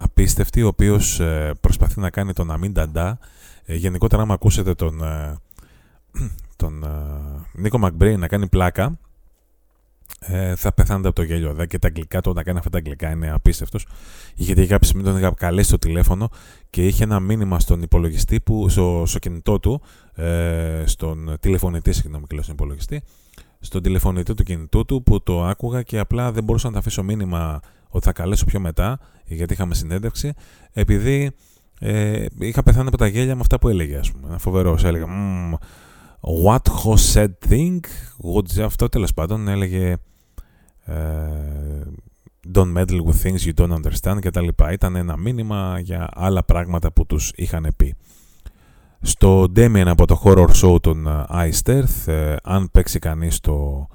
απίστευτη 0.00 0.62
ο 0.62 0.66
οποίος 0.66 1.20
προσπαθεί 1.60 2.00
να 2.00 2.10
κάνει 2.10 2.32
τον 2.32 2.50
Αμίν 2.50 2.72
Νταντά 2.72 3.18
γενικότερα 3.66 4.22
άμα 4.22 4.34
ακούσετε 4.34 4.74
τον, 4.74 5.00
τον 6.56 6.84
Νίκο 7.52 7.78
Μακμπρέιν 7.78 8.20
να 8.20 8.28
κάνει 8.28 8.48
πλάκα 8.48 8.98
ε, 10.22 10.54
θα 10.56 10.72
πεθάνετε 10.72 11.08
από 11.08 11.16
το 11.16 11.22
γέλιο. 11.22 11.54
Δε 11.54 11.66
και 11.66 11.78
τα 11.78 11.86
αγγλικά 11.86 12.20
του, 12.20 12.30
όταν 12.30 12.44
κάνει 12.44 12.58
αυτά 12.58 12.70
τα 12.70 12.78
αγγλικά 12.78 13.10
είναι 13.10 13.30
απίστευτος. 13.30 13.86
Γιατί 14.34 14.66
κάποια 14.66 14.88
στιγμή 14.88 15.04
τον 15.04 15.18
είχα 15.18 15.34
καλέσει 15.36 15.68
στο 15.68 15.78
τηλέφωνο 15.78 16.28
και 16.70 16.86
είχε 16.86 17.04
ένα 17.04 17.20
μήνυμα 17.20 17.60
στον 17.60 17.82
υπολογιστή, 17.82 18.40
που, 18.40 18.68
στο, 18.68 19.02
στο 19.06 19.18
κινητό 19.18 19.60
του, 19.60 19.82
ε, 20.14 20.82
στον 20.86 21.36
τηλεφωνητή, 21.40 21.92
συγγνώμη, 21.92 22.26
και 22.26 22.42
στον 22.42 22.54
υπολογιστή, 22.54 23.02
στον 23.60 23.82
τηλεφωνητή 23.82 24.34
του 24.34 24.42
κινητού 24.42 24.84
του 24.84 25.02
που 25.02 25.22
το 25.22 25.44
άκουγα 25.44 25.82
και 25.82 25.98
απλά 25.98 26.32
δεν 26.32 26.44
μπορούσα 26.44 26.66
να 26.66 26.72
τα 26.72 26.78
αφήσω 26.78 27.02
μήνυμα 27.02 27.60
ότι 27.88 28.04
θα 28.04 28.12
καλέσω 28.12 28.44
πιο 28.44 28.60
μετά, 28.60 28.98
γιατί 29.34 29.52
είχαμε 29.52 29.74
συνέντευξη, 29.74 30.32
επειδή 30.72 31.30
ε, 31.80 32.24
είχα 32.38 32.62
πεθάνει 32.62 32.88
από 32.88 32.96
τα 32.96 33.06
γέλια 33.06 33.34
με 33.34 33.40
αυτά 33.40 33.58
που 33.58 33.68
έλεγε, 33.68 33.96
ας 33.96 34.12
πούμε. 34.12 34.38
Φοβερό. 34.38 34.78
Έλεγα, 34.84 35.06
What 36.44 36.62
Ho 36.84 36.94
said 37.12 37.32
thing, 37.48 37.80
what, 38.34 38.60
αυτό 38.64 38.88
τέλος 38.88 39.14
πάντων 39.14 39.48
έλεγε 39.48 39.96
ε, 40.84 40.94
Don't 42.54 42.76
meddle 42.76 43.04
with 43.04 43.22
things 43.22 43.40
you 43.46 43.52
don't 43.54 43.74
understand 43.74 44.18
κτλ. 44.20 44.48
Ήταν 44.72 44.96
ένα 44.96 45.16
μήνυμα 45.16 45.78
για 45.78 46.08
άλλα 46.12 46.44
πράγματα 46.44 46.92
που 46.92 47.06
τους 47.06 47.32
είχαν 47.34 47.66
πει. 47.76 47.94
Στο 49.00 49.42
Damien 49.56 49.84
από 49.86 50.06
το 50.06 50.22
horror 50.24 50.48
show 50.62 50.82
των 50.82 51.06
ε, 51.06 51.24
Ice 51.30 51.70
Earth, 51.70 52.12
ε, 52.12 52.36
αν 52.42 52.70
παίξει 52.70 52.98
κανείς 52.98 53.40
το, 53.40 53.86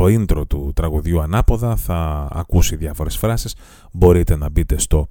το 0.00 0.06
intro 0.06 0.48
του 0.48 0.72
τραγουδιού 0.74 1.20
ανάποδα 1.20 1.76
θα 1.76 2.28
ακούσει 2.32 2.76
διάφορες 2.76 3.16
φράσεις. 3.16 3.54
Μπορείτε 3.92 4.36
να 4.36 4.50
μπείτε 4.50 4.78
στο 4.78 5.08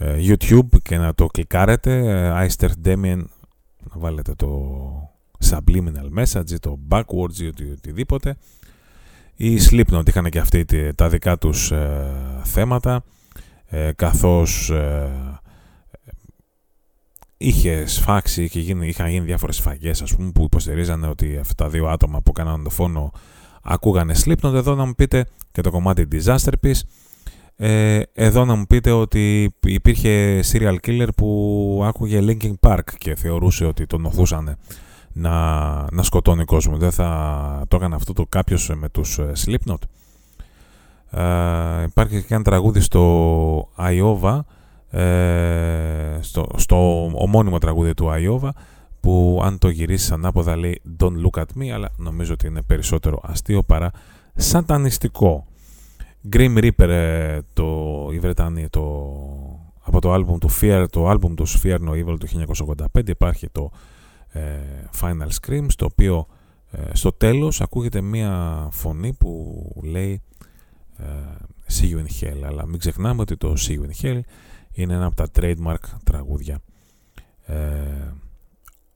YouTube 0.00 0.82
και 0.82 0.96
να 0.96 1.14
το 1.14 1.26
κλικάρετε. 1.26 2.02
Ice 2.36 2.64
Earth 2.64 2.86
Damien 2.88 3.24
να 3.78 4.00
βάλετε 4.00 4.34
το 4.34 4.72
subliminal 5.50 6.18
message, 6.18 6.58
το 6.60 6.78
backwards 6.88 7.38
ή 7.38 7.46
οτιδήποτε. 7.46 8.36
Οι 9.36 9.58
Slipknot 9.70 10.08
είχαν 10.08 10.30
και 10.30 10.38
αυτοί 10.38 10.64
τα 10.94 11.08
δικά 11.08 11.38
τους 11.38 11.70
ε, 11.70 12.40
θέματα, 12.44 13.02
ε, 13.66 13.92
καθώς 13.96 14.70
ε, 14.70 15.10
είχε 17.36 17.86
σφάξει 17.86 18.48
και 18.48 18.60
γίνει, 18.60 18.88
είχαν 18.88 19.08
γίνει 19.08 19.24
διάφορες 19.24 19.56
σφαγές 19.56 20.02
ας 20.02 20.16
πούμε, 20.16 20.30
που 20.30 20.44
υποστηρίζανε 20.44 21.06
ότι 21.08 21.36
αυτά 21.36 21.54
τα 21.54 21.68
δύο 21.70 21.88
άτομα 21.88 22.20
που 22.20 22.32
κάνανε 22.32 22.62
το 22.62 22.70
φόνο 22.70 23.12
ακούγανε 23.62 24.14
Slipknot. 24.24 24.54
Εδώ 24.54 24.74
να 24.74 24.84
μου 24.84 24.94
πείτε 24.94 25.26
και 25.52 25.60
το 25.60 25.70
κομμάτι 25.70 26.08
Disaster 26.12 26.52
Piece 26.64 26.80
ε, 27.62 28.02
εδώ 28.12 28.44
να 28.44 28.54
μου 28.54 28.66
πείτε 28.66 28.90
ότι 28.90 29.54
υπήρχε 29.64 30.40
serial 30.52 30.76
killer 30.86 31.08
που 31.16 31.82
άκουγε 31.84 32.20
Linkin 32.22 32.54
Park 32.60 32.84
και 32.98 33.14
θεωρούσε 33.14 33.64
ότι 33.64 33.86
τον 33.86 34.04
οθούσαν 34.04 34.58
να, 35.12 35.34
να 35.92 36.02
σκοτώνει 36.02 36.44
κόσμο. 36.44 36.76
Δεν 36.76 36.90
θα 36.90 37.64
το 37.68 37.76
έκανε 37.76 37.94
αυτό 37.94 38.12
το 38.12 38.26
κάποιος 38.28 38.72
με 38.74 38.88
τους 38.88 39.18
ε, 39.18 39.32
Slipknot. 39.44 39.82
Ε, 41.10 41.82
υπάρχει 41.82 42.22
και 42.22 42.34
ένα 42.34 42.44
τραγούδι 42.44 42.80
στο 42.80 43.68
Iowa, 43.78 44.40
ε, 44.98 46.18
στο, 46.20 46.46
στο 46.56 47.04
ομώνυμο 47.14 47.58
τραγούδι 47.58 47.94
του 47.94 48.10
Iowa, 48.10 48.50
που 49.00 49.40
αν 49.42 49.58
το 49.58 49.68
γυρίσεις 49.68 50.12
ανάποδα 50.12 50.56
λέει 50.56 50.82
Don't 50.98 51.14
look 51.24 51.40
at 51.40 51.58
me, 51.58 51.68
αλλά 51.68 51.90
νομίζω 51.96 52.32
ότι 52.32 52.46
είναι 52.46 52.62
περισσότερο 52.62 53.20
αστείο 53.22 53.62
παρά 53.62 53.90
σατανιστικό. 54.34 55.46
Grim 56.32 56.58
Reaper, 56.58 56.88
ε, 56.88 57.38
το, 57.52 58.08
η 58.12 58.18
Βρετανία, 58.18 58.70
το, 58.70 58.82
από 59.80 60.00
το 60.00 60.12
άλμπουμ 60.12 60.38
του 60.38 60.50
Fear, 60.60 60.86
το 60.90 61.08
άλμπουμ 61.08 61.34
του 61.34 61.48
Fear 61.48 61.78
No 61.78 61.90
Evil 61.90 62.16
του 62.18 62.44
1985 62.94 63.08
υπάρχει 63.08 63.48
το 63.48 63.70
Final 65.00 65.28
Scream 65.40 65.66
στο 65.68 65.84
οποίο 65.84 66.26
στο 66.92 67.12
τέλος 67.12 67.60
ακούγεται 67.60 68.00
μία 68.00 68.66
φωνή 68.70 69.12
που 69.12 69.62
λέει 69.82 70.22
See 71.78 71.84
You 71.84 71.96
in 71.96 72.24
Hell 72.24 72.42
αλλά 72.46 72.66
μην 72.66 72.78
ξεχνάμε 72.78 73.20
ότι 73.20 73.36
το 73.36 73.54
See 73.58 73.72
You 73.72 73.80
in 73.80 74.04
Hell 74.04 74.20
είναι 74.72 74.94
ένα 74.94 75.06
από 75.06 75.16
τα 75.16 75.28
trademark 75.34 75.98
τραγούδια 76.04 76.60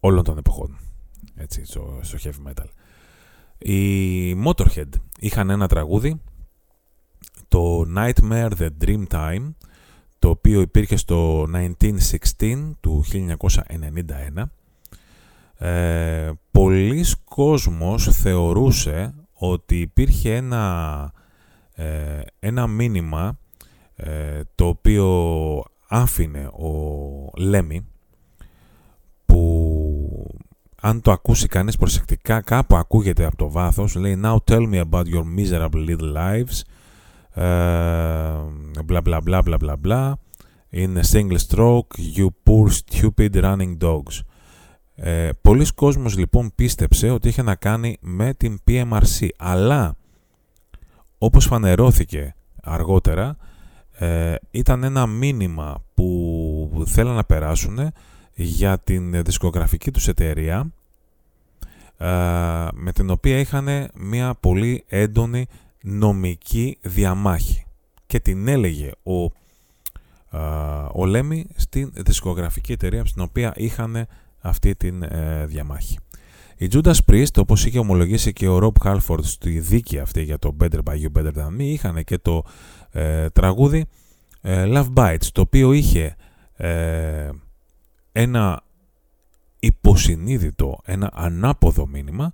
όλων 0.07 0.25
των 0.25 0.39
εποχών 0.39 0.79
έτσι, 1.35 1.65
στο, 1.65 1.99
στο 2.03 2.19
heavy 2.23 2.49
metal. 2.49 2.67
Οι 3.59 4.33
Motorhead 4.47 4.89
είχαν 5.19 5.51
ένα 5.51 5.69
τραγούδι, 5.69 6.21
το 7.49 7.85
Nightmare 7.97 8.51
The 8.59 8.69
Dream 8.85 9.05
Time, 9.11 9.53
το 10.19 10.29
οποίο 10.29 10.61
υπήρχε 10.61 10.97
στο 10.97 11.47
1916 12.39 12.73
του 12.81 13.05
1991. 13.13 14.45
Ε, 15.59 16.31
πολλοί 16.51 17.05
κόσμος 17.25 18.09
θεωρούσε 18.09 19.15
ότι 19.33 19.81
υπήρχε 19.81 20.35
ένα, 20.35 21.13
ε, 21.75 22.21
ένα 22.39 22.67
μήνυμα 22.67 23.39
ε, 23.97 24.41
το 24.55 24.67
οποίο 24.67 25.65
άφηνε 25.89 26.47
ο 26.47 27.31
Λέμι 27.37 27.87
αν 30.87 31.01
το 31.01 31.11
ακούσει 31.11 31.47
κανείς 31.47 31.77
προσεκτικά, 31.77 32.41
κάπου 32.41 32.77
ακούγεται 32.77 33.25
από 33.25 33.37
το 33.37 33.51
βάθος, 33.51 33.95
λέει 33.95 34.21
«Now 34.25 34.37
tell 34.45 34.73
me 34.73 34.83
about 34.91 35.05
your 35.05 35.25
miserable 35.39 35.89
little 35.89 36.15
lives», 36.17 36.61
μπλα 38.85 39.01
μπλα 39.01 39.21
μπλα 39.21 39.43
μπλα 39.43 39.57
μπλα 39.57 39.77
μπλα, 39.77 40.19
«In 40.73 40.97
a 40.97 41.03
single 41.13 41.39
stroke, 41.49 42.17
you 42.17 42.27
poor 42.45 42.69
stupid 42.69 43.43
running 43.43 43.77
dogs». 43.79 44.21
Ε, 44.95 45.31
πολλοί 45.43 45.67
κόσμος 45.75 46.17
λοιπόν 46.17 46.53
πίστεψε 46.55 47.11
ότι 47.11 47.29
είχε 47.29 47.43
να 47.43 47.55
κάνει 47.55 47.97
με 48.01 48.35
την 48.35 48.61
PMRC, 48.69 49.29
αλλά 49.39 49.97
όπως 51.19 51.47
φανερώθηκε 51.47 52.35
αργότερα, 52.63 53.37
ε, 53.99 54.35
ήταν 54.51 54.85
ένα 54.85 55.07
μήνυμα 55.07 55.83
που 55.95 56.85
θέλαν 56.87 57.15
να 57.15 57.25
περάσουν 57.25 57.79
για 58.35 58.79
την 58.79 59.23
δισκογραφική 59.23 59.91
τους 59.91 60.09
εταιρεία 60.09 60.73
ε, 61.97 62.07
με 62.73 62.93
την 62.95 63.11
οποία 63.11 63.39
είχαν 63.39 63.89
μια 63.95 64.35
πολύ 64.41 64.85
έντονη 64.89 65.47
νομική 65.83 66.79
διαμάχη 66.81 67.65
και 68.07 68.21
την 68.21 68.49
έλεγε 68.49 68.91
ο, 69.03 69.23
ε, 69.23 70.41
ο 70.93 71.07
Λέμι 71.07 71.47
στην 71.57 71.93
δισκογραφική 71.95 72.73
εταιρεία 72.73 73.05
στην 73.05 73.23
οποία 73.23 73.53
είχαν 73.57 74.07
αυτή 74.41 74.75
τη 74.75 74.89
ε, 75.01 75.47
διαμάχη. 75.47 75.99
Η 76.57 76.69
Judas 76.73 76.97
Priest, 77.07 77.37
όπως 77.37 77.65
είχε 77.67 77.79
ομολογήσει 77.79 78.33
και 78.33 78.49
ο 78.49 78.59
Rob 78.63 78.87
Halford 78.89 79.23
στη 79.23 79.61
δίκη 79.61 79.99
αυτή 79.99 80.23
για 80.23 80.39
το 80.39 80.57
Better 80.61 80.79
By 80.85 80.93
You 80.93 81.21
Better 81.21 81.33
Than 81.35 81.49
Me, 81.49 81.63
είχαν 81.63 82.05
και 82.05 82.19
το 82.19 82.45
τραγούδι 83.33 83.87
Love 84.43 84.93
Bites, 84.95 85.27
το 85.33 85.41
οποίο 85.41 85.73
είχε 85.73 86.17
ένα 88.17 88.63
υποσυνείδητο, 89.59 90.81
ένα 90.85 91.11
ανάποδο 91.15 91.87
μήνυμα 91.87 92.33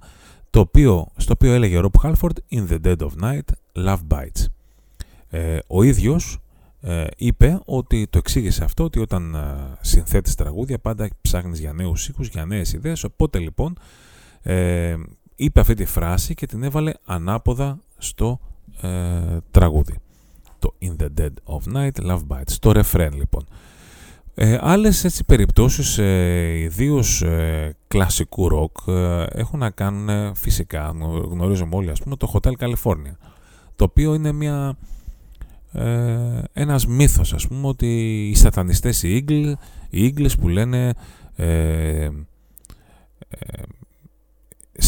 το 0.51 0.61
οποίο, 0.61 1.07
στο 1.17 1.33
οποίο 1.33 1.53
έλεγε 1.53 1.79
ο 1.79 1.91
Rob 1.91 2.07
Halford 2.07 2.37
In 2.51 2.69
the 2.69 2.79
dead 2.85 2.97
of 2.97 3.11
night, 3.23 3.49
love 3.87 4.01
bites. 4.09 4.45
Ε, 5.29 5.59
ο 5.67 5.83
ίδιος 5.83 6.41
ε, 6.81 7.07
είπε 7.17 7.61
ότι 7.65 8.07
το 8.11 8.19
εξήγησε 8.19 8.65
αυτό 8.65 8.85
ότι 8.85 8.99
όταν 8.99 9.35
ε, 9.35 9.77
συνθέτεις 9.81 10.35
τραγούδια 10.35 10.79
πάντα 10.79 11.09
ψάχνεις 11.21 11.59
για 11.61 11.73
νέους 11.73 12.09
ήχους, 12.09 12.29
για 12.29 12.45
νέες 12.45 12.73
ιδέες 12.73 13.05
οπότε 13.05 13.39
λοιπόν 13.39 13.79
ε, 14.43 14.97
είπε 15.37 15.61
αυτή 15.61 15.75
τη 15.75 15.85
φράση 15.85 16.35
και 16.35 16.47
την 16.47 16.63
έβαλε 16.63 16.93
ανάποδα 17.05 17.79
στο 17.99 18.41
ε, 18.81 19.37
τραγούδι. 19.51 19.99
Το 20.59 20.75
In 20.81 21.03
the 21.03 21.09
dead 21.21 21.33
of 21.45 21.75
night, 21.75 22.11
love 22.11 22.23
bites. 22.29 22.53
Το 22.61 22.73
ρεφρέν 22.73 23.13
λοιπόν. 23.13 23.47
Ε, 24.43 24.59
άλλες 24.61 25.05
έτσι 25.05 25.25
περιπτώσεις, 25.25 25.99
ε, 25.99 26.59
ιδίως 26.59 27.23
ε, 27.23 27.77
κλασικού 27.89 28.49
ροκ, 28.49 28.77
ε, 28.87 29.25
έχουν 29.25 29.59
να 29.59 29.71
κάνουν 29.71 30.09
ε, 30.09 30.33
φυσικά, 30.35 30.95
γνωρίζουμε 31.31 31.77
όλοι 31.77 31.91
ας 31.91 32.01
πούμε, 32.01 32.17
το 32.17 32.33
Hotel 32.35 32.53
California, 32.59 33.17
το 33.77 33.85
οποίο 33.85 34.15
είναι 34.15 34.33
μια, 34.33 34.77
ε, 35.73 36.43
ένας 36.53 36.87
μύθος 36.87 37.33
ας 37.33 37.47
πούμε, 37.47 37.67
ότι 37.67 37.87
οι 38.29 38.35
σατανιστές 38.35 39.03
οι 39.03 39.25
Eagles, 39.29 39.53
οι 39.91 40.15
Eagles 40.15 40.33
που 40.41 40.49
λένε 40.49 40.93
ε, 41.37 42.09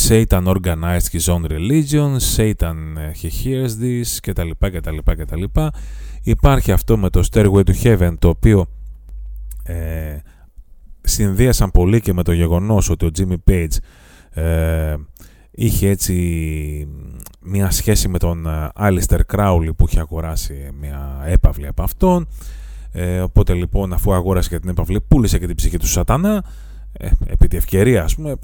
Satan 0.08 0.44
organized 0.44 1.10
his 1.12 1.34
own 1.34 1.44
religion, 1.46 2.16
Satan 2.36 2.96
he 3.22 3.28
hears 3.28 3.72
this 3.82 4.18
κτλ. 4.22 4.50
κτλ, 4.58 4.98
κτλ. 5.04 5.44
Υπάρχει 6.22 6.72
αυτό 6.72 6.96
με 6.96 7.10
το 7.10 7.22
Stairway 7.32 7.62
to 7.64 7.72
Heaven 7.82 8.14
το 8.18 8.28
οποίο 8.28 8.66
ε, 9.64 10.18
συνδύασαν 11.00 11.70
πολύ 11.70 12.00
και 12.00 12.12
με 12.12 12.22
το 12.22 12.32
γεγονός 12.32 12.90
ότι 12.90 13.06
ο 13.06 13.10
Jimmy 13.18 13.50
Page 13.50 13.76
ε, 14.30 14.94
είχε 15.50 15.88
έτσι 15.88 16.88
μια 17.40 17.70
σχέση 17.70 18.08
με 18.08 18.18
τον 18.18 18.46
ε, 18.46 18.68
Alistair 18.80 19.20
Crowley 19.34 19.70
που 19.76 19.86
είχε 19.88 20.00
αγοράσει 20.00 20.70
μια 20.80 21.22
έπαυλη 21.26 21.66
από 21.66 21.82
αυτόν. 21.82 22.28
Ε, 22.92 23.20
οπότε 23.20 23.54
λοιπόν 23.54 23.92
αφού 23.92 24.12
αγόρασε 24.12 24.48
και 24.48 24.58
την 24.58 24.68
έπαυλη 24.68 25.00
πούλησε 25.08 25.38
και 25.38 25.46
την 25.46 25.56
ψυχή 25.56 25.78
του 25.78 25.88
σατανά. 25.88 26.44
Ε, 26.92 27.08
επί 27.26 27.48
τη 27.48 27.56
ευκαιρία 27.56 28.04
ας 28.04 28.14
πούμε 28.14 28.34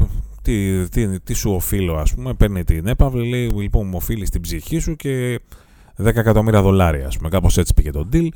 τι, 0.43 0.89
τι, 0.89 1.21
τι 1.21 1.35
σου 1.35 1.51
οφείλω 1.51 1.97
ας 1.97 2.15
πούμε 2.15 2.35
παίρνει 2.35 2.65
την 2.65 2.87
έπαυλη 2.87 3.29
λέει 3.29 3.49
λοιπόν 3.49 3.87
μου 3.87 3.97
οφείλεις 3.97 4.31
την 4.31 4.41
ψυχή 4.41 4.79
σου 4.79 4.97
και 4.97 5.41
10 6.03 6.05
εκατομμύρια 6.05 6.63
δολάρια 6.63 7.07
ας 7.07 7.17
πούμε 7.17 7.29
κάπως 7.29 7.59
έτσι 7.59 7.75
πήγε 7.75 7.91
το 7.91 8.09
deal 8.13 8.29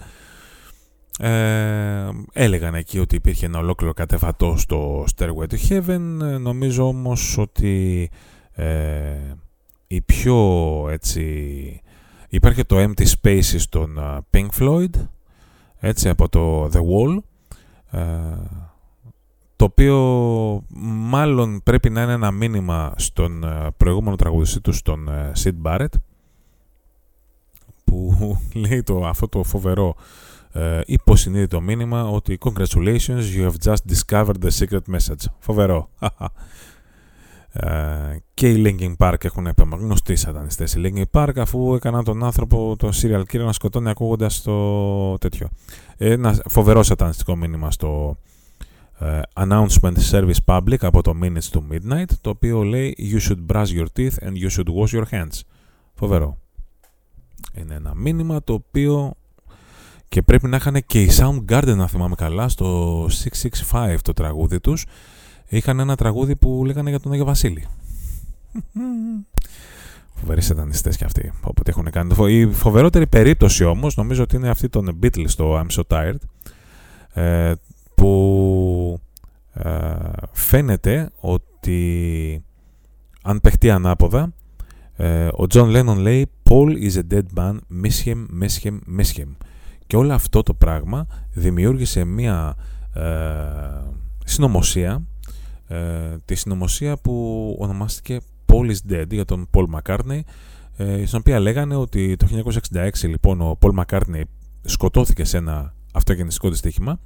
ε, 1.18 2.09
έλεγαν 2.33 2.75
εκεί 2.75 2.98
ότι 2.98 3.14
υπήρχε 3.14 3.46
ένα 3.46 3.59
ολόκληρο 3.59 3.92
κατεβατό 3.92 4.57
στο 4.57 5.05
Stairway 5.16 5.46
to 5.46 5.57
Heaven. 5.68 6.20
Ε, 6.22 6.38
νομίζω 6.38 6.87
όμως 6.87 7.38
ότι 7.38 8.11
ε, 8.53 9.16
η 9.87 10.01
πιο 10.01 10.37
έτσι... 10.90 11.81
Υπάρχει 12.29 12.64
το 12.64 12.77
Empty 12.79 13.05
Spaces 13.20 13.61
των 13.68 13.98
uh, 13.98 14.18
Pink 14.31 14.48
Floyd, 14.59 14.90
έτσι 15.79 16.09
από 16.09 16.29
το 16.29 16.64
The 16.64 16.81
Wall, 16.81 17.16
ε, 17.90 18.01
το 19.57 19.64
οποίο 19.64 19.96
μάλλον 20.85 21.62
πρέπει 21.62 21.90
να 21.90 22.03
είναι 22.03 22.12
ένα 22.12 22.31
μήνυμα 22.31 22.94
στον 22.96 23.44
προηγούμενο 23.77 24.16
τραγουδιστή 24.16 24.61
του, 24.61 24.72
στον 24.72 25.09
Sid 25.42 25.55
Barrett, 25.62 25.94
που 27.85 28.16
λέει 28.68 28.83
το, 28.83 29.07
αυτό 29.07 29.29
το 29.29 29.42
φοβερό 29.42 29.94
ε, 30.53 30.81
υποσυνείδητο 30.87 31.61
μήνυμα 31.61 32.09
ότι 32.09 32.38
Congratulations, 32.45 33.23
you 33.37 33.51
have 33.51 33.71
just 33.71 33.95
discovered 33.95 34.37
the 34.43 34.51
secret 34.59 34.95
message. 34.95 35.25
Φοβερό. 35.38 35.91
ε, 37.53 38.17
και 38.35 38.51
οι 38.51 38.62
Linkin 38.67 38.97
Park 38.97 39.25
έχουν 39.25 39.53
γνωστοί 39.57 40.17
σατανιστές. 40.17 40.75
Οι 40.75 40.81
Linkin 40.85 41.21
Park 41.21 41.33
αφού 41.37 41.75
έκαναν 41.75 42.05
τον 42.05 42.25
άνθρωπο, 42.25 42.77
το 42.79 42.91
serial 43.03 43.23
killer 43.33 43.45
να 43.45 43.53
σκοτώνει 43.53 43.91
ακούγοντας 43.91 44.43
το 44.43 45.19
τέτοιο. 45.19 45.49
Ένα 45.97 46.43
φοβερό 46.49 46.83
σατανιστικό 46.83 47.37
μήνυμα 47.37 47.71
στο 47.71 48.17
ε, 48.99 49.21
Announcement 49.35 49.97
Service 50.11 50.45
Public 50.45 50.79
από 50.81 51.03
το 51.03 51.12
Minutes 51.23 51.51
to 51.51 51.61
Midnight 51.71 52.11
το 52.21 52.31
οποίο 52.31 52.62
λέει 52.62 52.97
You 52.99 53.31
should 53.31 53.47
brush 53.53 53.67
your 53.67 53.87
teeth 53.97 54.27
and 54.27 54.33
you 54.33 54.51
should 54.51 54.69
wash 54.75 54.99
your 54.99 55.05
hands. 55.11 55.41
Φοβερό. 55.95 56.38
Είναι 57.55 57.75
ένα 57.75 57.95
μήνυμα 57.95 58.43
το 58.43 58.53
οποίο 58.53 59.15
και 60.12 60.22
πρέπει 60.22 60.48
να 60.48 60.57
είχαν 60.57 60.83
και 60.87 61.03
οι 61.03 61.11
Soundgarden, 61.18 61.75
να 61.77 61.87
θυμάμαι 61.87 62.14
καλά, 62.14 62.48
στο 62.48 63.07
665 63.70 63.96
το 64.03 64.12
τραγούδι 64.12 64.61
τους. 64.61 64.87
Είχαν 65.48 65.81
ένα 65.81 65.96
τραγούδι 65.96 66.37
που 66.37 66.62
λέγανε 66.66 66.90
για 66.90 67.01
τον 67.01 67.12
Άγιο 67.12 67.25
Βασίλη. 67.25 67.66
Φοβεροί 70.20 70.40
σατανιστές 70.40 70.96
κι 70.96 71.05
αυτοί. 71.05 71.33
Όποτε 71.42 71.70
έχουν 71.70 71.90
κάνει. 71.90 72.35
Η 72.35 72.53
φοβερότερη 72.53 73.07
περίπτωση 73.07 73.64
όμως 73.64 73.96
νομίζω 73.96 74.22
ότι 74.22 74.37
είναι 74.37 74.48
αυτή 74.48 74.68
των 74.68 74.98
Beatles 75.03 75.29
στο 75.29 75.61
I'm 75.61 75.81
So 75.81 75.83
Tired. 75.88 76.14
Ε, 77.12 77.53
που 77.94 79.01
ε, 79.53 79.94
φαίνεται 80.33 81.11
ότι 81.20 82.44
αν 83.22 83.40
παιχτεί 83.40 83.70
ανάποδα 83.70 84.33
ε, 84.96 85.27
ο 85.27 85.44
John 85.53 85.77
Lennon 85.77 85.96
λέει 85.96 86.31
Paul 86.51 86.90
is 86.90 86.92
a 86.92 87.14
dead 87.14 87.38
man, 87.38 87.57
miss 87.83 88.05
him, 88.05 88.27
miss 88.42 88.64
him, 88.64 88.79
miss 88.98 89.18
him. 89.18 89.37
Και 89.92 89.98
όλο 89.98 90.12
αυτό 90.12 90.42
το 90.42 90.55
πράγμα 90.55 91.07
δημιούργησε 91.33 92.05
μία 92.05 92.57
ε, 92.94 93.02
συνωμοσία, 94.24 95.02
ε, 95.66 95.76
τη 96.24 96.35
συνωμοσία 96.35 96.96
που 96.96 97.57
ονομάστηκε 97.59 98.20
Paul 98.46 98.70
is 98.70 98.92
Dead 98.92 99.07
για 99.11 99.24
τον 99.24 99.48
Paul 99.52 99.64
McCartney, 99.74 100.20
ε, 100.76 101.07
στην 101.07 101.18
οποία 101.18 101.40
λέγανε 101.40 101.74
ότι 101.76 102.16
το 102.16 102.26
1966 102.72 102.88
λοιπόν 103.02 103.40
ο 103.40 103.59
Paul 103.61 103.83
McCartney 103.85 104.22
σκοτώθηκε 104.62 105.24
σε 105.24 105.37
ένα 105.37 105.74
αυτογενιστικό 105.92 106.48
δυστύχημα 106.48 106.98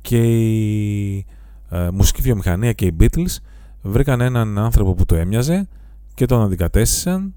και 0.00 0.22
οι 0.22 1.26
ε, 1.70 1.90
μουσική 1.90 2.22
βιομηχανία 2.22 2.72
και 2.72 2.86
οι 2.86 2.96
Beatles 3.00 3.36
βρήκαν 3.82 4.20
έναν 4.20 4.58
άνθρωπο 4.58 4.94
που 4.94 5.04
το 5.04 5.14
έμοιαζε 5.14 5.68
και 6.14 6.26
τον 6.26 6.42
αντικατέστησαν 6.42 7.34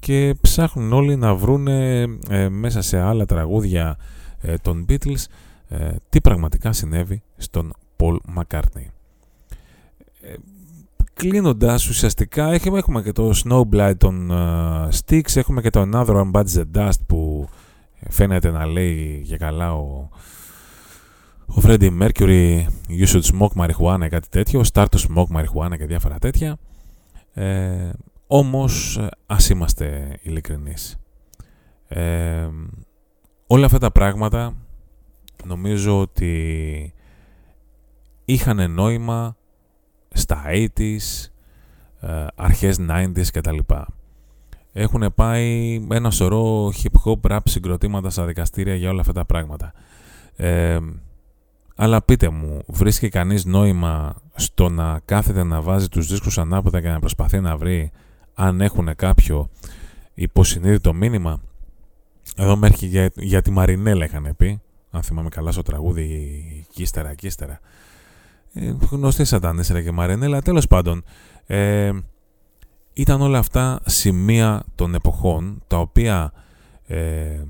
και 0.00 0.34
ψάχνουν 0.40 0.92
όλοι 0.92 1.16
να 1.16 1.34
βρούνε 1.34 2.06
ε, 2.28 2.48
μέσα 2.48 2.82
σε 2.82 2.98
άλλα 2.98 3.26
τραγούδια 3.26 3.98
ε, 4.40 4.56
των 4.56 4.86
Beatles 4.88 5.24
ε, 5.68 5.88
τι 6.08 6.20
πραγματικά 6.20 6.72
συνέβη 6.72 7.22
στον 7.36 7.72
Paul 7.96 8.16
McCartney. 8.36 8.86
Ε, 10.20 10.34
κλείνοντας 11.14 11.88
ουσιαστικά 11.88 12.52
έχουμε, 12.52 12.78
έχουμε 12.78 13.02
και 13.02 13.12
το 13.12 13.32
Snowblind 13.44 13.94
των 13.98 14.30
Sticks, 14.90 15.36
έχουμε 15.36 15.60
και 15.60 15.70
το 15.70 15.88
Another 15.92 16.30
One 16.32 16.44
the 16.54 16.64
Dust 16.74 17.00
που 17.06 17.48
φαίνεται 18.08 18.50
να 18.50 18.66
λέει 18.66 19.20
για 19.24 19.36
καλά 19.36 19.74
ο, 19.74 20.08
ο 21.46 21.62
Freddie 21.62 21.98
Mercury 22.00 22.64
You 22.88 23.06
should 23.06 23.22
smoke 23.22 23.64
marijuana 23.64 24.08
κάτι 24.08 24.28
τέτοιο, 24.28 24.62
Start 24.72 24.86
to 24.90 24.98
smoke 24.98 25.36
marijuana 25.36 25.76
και 25.78 25.86
διάφορα 25.86 26.18
τέτοια. 26.18 26.56
Ε, 27.34 27.90
όμως 28.32 29.00
ας 29.26 29.48
είμαστε 29.48 30.18
ειλικρινείς. 30.22 30.96
Ε, 31.88 32.48
όλα 33.46 33.66
αυτά 33.66 33.78
τα 33.78 33.90
πράγματα 33.90 34.54
νομίζω 35.44 36.00
ότι 36.00 36.94
είχαν 38.24 38.70
νόημα 38.70 39.36
στα 40.08 40.42
80s, 40.46 41.30
ε, 42.00 42.26
αρχές 42.34 42.78
90s 42.90 43.26
κτλ. 43.32 43.58
Έχουν 44.72 45.14
πάει 45.14 45.80
ένα 45.90 46.10
σωρό 46.10 46.72
hip 46.82 47.04
hop 47.04 47.30
rap 47.30 47.38
συγκροτήματα 47.44 48.10
στα 48.10 48.24
δικαστήρια 48.24 48.74
για 48.74 48.90
όλα 48.90 49.00
αυτά 49.00 49.12
τα 49.12 49.24
πράγματα. 49.24 49.72
Ε, 50.36 50.78
αλλά 51.76 52.02
πείτε 52.02 52.28
μου, 52.28 52.62
βρίσκει 52.66 53.08
κανείς 53.08 53.44
νόημα 53.44 54.14
στο 54.34 54.68
να 54.68 55.00
κάθεται 55.04 55.42
να 55.42 55.60
βάζει 55.60 55.88
τους 55.88 56.06
δίσκους 56.06 56.38
ανάποδα 56.38 56.80
και 56.80 56.88
να 56.88 56.98
προσπαθεί 56.98 57.40
να 57.40 57.56
βρει 57.56 57.92
αν 58.34 58.60
έχουν 58.60 58.94
κάποιο 58.96 59.48
υποσυνείδητο 60.14 60.92
μήνυμα. 60.92 61.40
Εδώ 62.36 62.56
μέχρι 62.56 62.86
για, 62.86 63.10
για 63.14 63.42
τη 63.42 63.50
Μαρινέλα 63.50 64.04
είχαν 64.04 64.34
πει, 64.36 64.60
αν 64.90 65.02
θυμάμαι 65.02 65.28
καλά 65.28 65.52
στο 65.52 65.62
τραγούδι 65.62 66.66
Κίστερα, 66.72 67.14
Κίστερα. 67.14 67.60
Ε, 68.52 68.74
γνωστή 68.90 69.24
σατανίσερα 69.24 69.82
και 69.82 69.92
Μαρινέλα. 69.92 70.42
Τέλος 70.42 70.66
πάντων, 70.66 71.04
ε, 71.46 71.92
ήταν 72.92 73.20
όλα 73.20 73.38
αυτά 73.38 73.80
σημεία 73.86 74.62
των 74.74 74.94
εποχών, 74.94 75.62
τα 75.66 75.78
οποία 75.78 76.32
ε, 76.86 77.42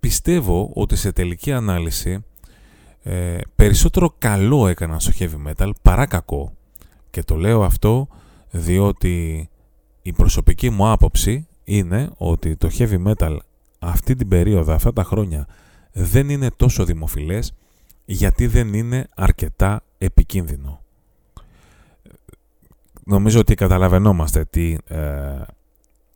πιστεύω 0.00 0.70
ότι 0.74 0.96
σε 0.96 1.12
τελική 1.12 1.52
ανάλυση 1.52 2.24
ε, 3.02 3.38
περισσότερο 3.54 4.14
καλό 4.18 4.66
έκαναν 4.66 5.00
στο 5.00 5.12
heavy 5.18 5.50
metal 5.50 5.70
παρά 5.82 6.06
κακό. 6.06 6.52
Και 7.10 7.22
το 7.22 7.36
λέω 7.36 7.62
αυτό 7.62 8.08
διότι 8.50 9.48
η 10.02 10.12
προσωπική 10.12 10.70
μου 10.70 10.90
άποψη 10.90 11.46
είναι 11.64 12.10
ότι 12.16 12.56
το 12.56 12.70
heavy 12.78 13.06
metal 13.06 13.36
αυτή 13.78 14.14
την 14.14 14.28
περίοδο, 14.28 14.72
αυτά 14.72 14.92
τα 14.92 15.04
χρόνια 15.04 15.46
δεν 15.92 16.28
είναι 16.28 16.50
τόσο 16.56 16.84
δημοφιλές 16.84 17.54
γιατί 18.04 18.46
δεν 18.46 18.74
είναι 18.74 19.08
αρκετά 19.14 19.82
επικίνδυνο. 19.98 20.80
Νομίζω 23.04 23.40
ότι 23.40 23.54
καταλαβαίνόμαστε 23.54 24.44
τι 24.44 24.76
ε, 24.86 24.98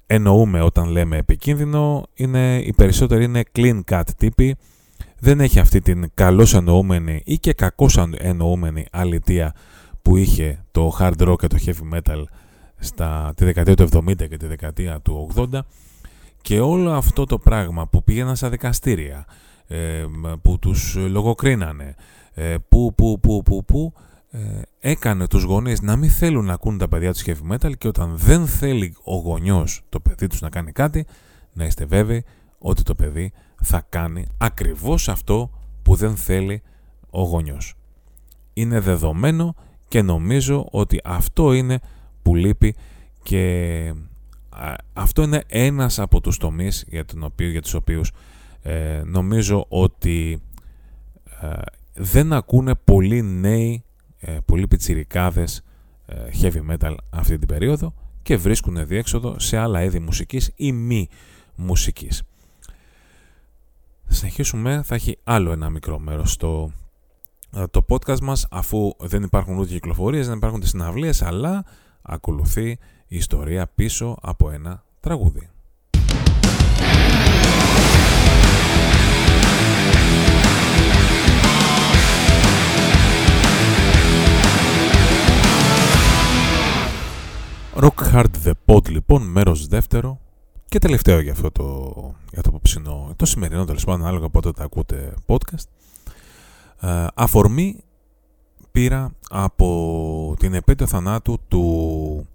εννοούμε 0.07 0.61
όταν 0.61 0.89
λέμε 0.89 1.17
επικίνδυνο. 1.17 2.07
Είναι, 2.15 2.59
οι 2.59 2.73
περισσότεροι 2.73 3.25
είναι 3.25 3.43
clean 3.53 3.81
cut 3.91 4.03
τύποι. 4.17 4.57
Δεν 5.19 5.41
έχει 5.41 5.59
αυτή 5.59 5.81
την 5.81 6.11
καλώς 6.15 6.55
εννοούμενη 6.55 7.23
ή 7.25 7.39
και 7.39 7.53
κακώς 7.53 7.99
εννοούμενη 8.19 8.87
αλητία 8.91 9.55
που 10.05 10.17
είχε 10.17 10.65
το 10.71 10.97
hard 10.99 11.29
rock 11.29 11.37
και 11.39 11.47
το 11.47 11.57
heavy 11.67 11.95
metal 11.95 12.23
στα, 12.79 13.33
τη 13.37 13.45
δεκαετία 13.45 13.75
του 13.75 13.89
70 13.93 14.17
και 14.17 14.37
τη 14.37 14.47
δεκαετία 14.47 15.01
του 15.01 15.31
80 15.35 15.59
και 16.43 16.61
όλο 16.61 16.93
αυτό 16.93 17.25
το 17.25 17.39
πράγμα 17.39 17.87
που 17.87 18.05
πήγαιναν 18.05 18.37
στα 18.37 18.49
δικαστήρια, 18.49 19.25
ε, 19.67 20.05
που 20.43 20.59
τους 20.59 20.95
λογοκρίνανε, 20.95 21.95
ε, 22.35 22.55
που, 22.69 22.95
που, 22.97 23.21
που, 23.21 23.43
που, 23.43 23.65
που 23.65 23.93
ε, 24.31 24.39
έκανε 24.81 25.27
τους 25.27 25.43
γονείς 25.43 25.81
να 25.83 25.97
μην 25.97 26.11
θέλουν 26.11 26.45
να 26.45 26.53
ακούν 26.53 26.79
τα 26.79 26.89
παιδιά 26.89 27.13
τους 27.13 27.25
heavy 27.27 27.53
metal 27.53 27.73
και 27.79 27.89
όταν 27.89 28.17
δεν 28.17 28.47
θέλει 28.47 28.97
ο 29.05 29.17
γονιός 29.17 29.83
το 29.89 30.01
παιδί 30.01 30.27
τους 30.27 30.41
να 30.41 30.49
κάνει 30.49 30.73
κάτι, 30.73 31.07
να 31.53 31.65
είστε 31.65 31.85
βέβαιοι 31.85 32.25
ότι 32.59 32.83
το 32.83 32.95
παιδί 32.95 33.33
θα 33.63 33.87
κάνει 33.89 34.27
ακριβώς 34.39 35.09
αυτό 35.09 35.51
που 35.83 35.95
δεν 35.95 36.17
θέλει 36.17 36.63
ο 37.11 37.23
γονιός. 37.23 37.75
Είναι 38.53 38.81
δεδομένο 38.81 39.55
και 39.89 40.03
νομίζω 40.03 40.69
ότι 40.71 41.01
αυτό 41.05 41.53
είναι 41.53 41.81
που 42.23 42.35
λείπει 42.35 42.75
και 43.23 43.95
αυτό 44.93 45.23
είναι 45.23 45.43
ένας 45.47 45.99
από 45.99 46.21
τους 46.21 46.37
τομείς 46.37 46.85
για, 46.89 47.05
τον 47.05 47.23
οποίο, 47.23 47.49
για 47.49 47.63
τους 47.63 47.75
οποίους 47.75 48.13
ε, 48.63 49.03
νομίζω 49.05 49.67
ότι 49.69 50.43
ε, 51.41 51.49
δεν 51.95 52.33
ακούνε 52.33 52.75
πολλοί 52.85 53.23
νέοι, 53.23 53.85
ε, 54.19 54.39
πολλοί 54.45 54.69
πιτσιρικάδες 54.69 55.63
ε, 56.07 56.15
heavy 56.43 56.71
metal 56.71 56.95
αυτή 57.11 57.39
την 57.39 57.49
περίοδο 57.49 57.95
και 58.23 58.37
βρίσκουν 58.37 58.87
διέξοδο 58.87 59.39
σε 59.39 59.57
άλλα 59.57 59.83
είδη 59.83 59.99
μουσικής 59.99 60.51
ή 60.57 60.73
μη 60.73 61.09
μουσικής. 61.55 62.23
Θα 64.07 64.15
συνεχίσουμε, 64.15 64.83
θα 64.85 64.95
έχει 64.95 65.19
άλλο 65.25 65.53
ένα 65.53 65.71
μικρό 65.71 65.99
μέρος 65.99 66.33
στο 66.33 66.73
ε, 66.73 66.84
το 67.71 67.85
podcast 67.89 68.21
μας 68.21 68.47
αφού 68.51 68.93
δεν 68.99 69.23
υπάρχουν 69.23 69.59
ούτε 69.59 69.69
κυκλοφορίες, 69.69 70.27
δεν 70.27 70.37
υπάρχουν 70.37 70.61
τις 70.61 70.69
συναυλίες 70.69 71.23
αλλά 71.23 71.65
ακολουθεί 72.03 72.69
η 73.07 73.17
ιστορία 73.17 73.67
πίσω 73.75 74.17
από 74.23 74.51
ένα 74.51 74.85
τραγούδι. 75.01 75.49
Rock 87.77 88.13
Hard 88.13 88.27
The 88.45 88.53
Pod 88.67 88.89
λοιπόν, 88.89 89.23
μέρος 89.23 89.67
δεύτερο 89.67 90.21
και 90.69 90.79
τελευταίο 90.79 91.21
για 91.21 91.33
αυτό 91.33 91.51
το, 91.51 91.65
για 92.33 92.43
το 92.43 92.49
απόψινό, 92.49 93.13
το 93.17 93.27
σημερινό 93.27 93.65
τέλος 93.65 93.85
πάντων, 93.85 94.01
ανάλογα 94.01 94.29
πότε 94.29 94.53
τα 94.53 94.65
ακούτε 94.65 95.15
podcast. 95.27 95.84
Ε, 96.85 97.07
αφορμή 97.15 97.85
πήρα 98.73 99.13
από 99.31 100.35
την 100.39 100.55
επέτειο 100.55 100.87
θανάτου 100.87 101.39
του 101.49 102.27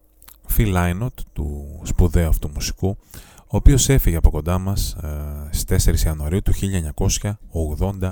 Phil 0.58 0.76
Lynott, 0.76 1.14
του 1.34 1.80
σπουδαίου 1.84 2.28
αυτού 2.28 2.50
μουσικού, 2.54 2.98
ο 3.38 3.58
οποίος 3.58 3.90
έφυγε 3.90 4.16
από 4.16 4.30
κοντά 4.30 4.58
μας 4.58 4.94
ε, 4.94 5.50
στις 5.52 5.90
4 5.90 6.06
Ιανουαρίου 6.06 6.42
του 6.42 6.54
1986. 6.54 8.10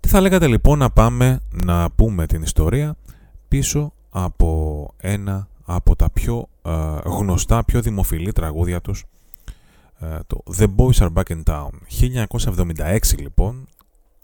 Τι 0.00 0.08
θα 0.08 0.20
λέγατε 0.20 0.46
λοιπόν 0.46 0.78
να 0.78 0.90
πάμε 0.90 1.40
να 1.50 1.90
πούμε 1.90 2.26
την 2.26 2.42
ιστορία 2.42 2.96
πίσω 3.48 3.92
από 4.10 4.90
ένα 4.96 5.48
από 5.64 5.96
τα 5.96 6.10
πιο 6.10 6.48
ε, 6.62 6.70
γνωστά, 7.04 7.64
πιο 7.64 7.82
δημοφιλή 7.82 8.32
τραγούδια 8.32 8.80
τους, 8.80 9.04
ε, 9.98 10.18
το 10.26 10.42
The 10.58 10.66
Boys 10.76 11.06
Are 11.06 11.12
Back 11.12 11.24
in 11.26 11.42
Town. 11.44 11.68
1976 12.78 13.18
λοιπόν, 13.18 13.68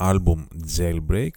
άλμπουμ 0.01 0.44
Jailbreak, 0.77 1.31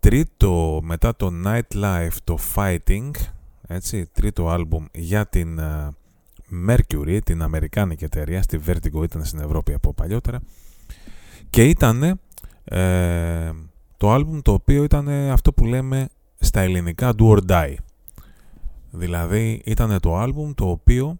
τρίτο 0.00 0.80
μετά 0.82 1.16
το 1.16 1.30
Nightlife, 1.44 2.16
το 2.24 2.38
Fighting, 2.54 3.10
έτσι, 3.66 4.06
τρίτο 4.12 4.48
άλμπουμ 4.48 4.84
για 4.92 5.26
την 5.26 5.58
uh, 5.60 5.88
Mercury, 6.68 7.18
την 7.24 7.42
Αμερικάνικη 7.42 8.04
εταιρεία, 8.04 8.42
στη 8.42 8.60
Vertigo 8.66 9.02
ήταν 9.02 9.24
στην 9.24 9.40
Ευρώπη 9.40 9.72
από 9.72 9.94
παλιότερα. 9.94 10.40
Και 11.50 11.64
ήταν 11.64 12.20
ε, 12.64 13.50
το 13.96 14.12
άλμπουμ 14.12 14.40
το 14.40 14.52
οποίο 14.52 14.82
ήταν 14.82 15.08
αυτό 15.08 15.52
που 15.52 15.64
λέμε 15.64 16.08
στα 16.38 16.60
ελληνικά 16.60 17.12
Do 17.18 17.28
or 17.28 17.38
Die. 17.48 17.74
Δηλαδή 18.90 19.62
ήταν 19.64 20.00
το 20.00 20.16
άλμπουμ 20.16 20.52
το 20.54 20.68
οποίο 20.68 21.16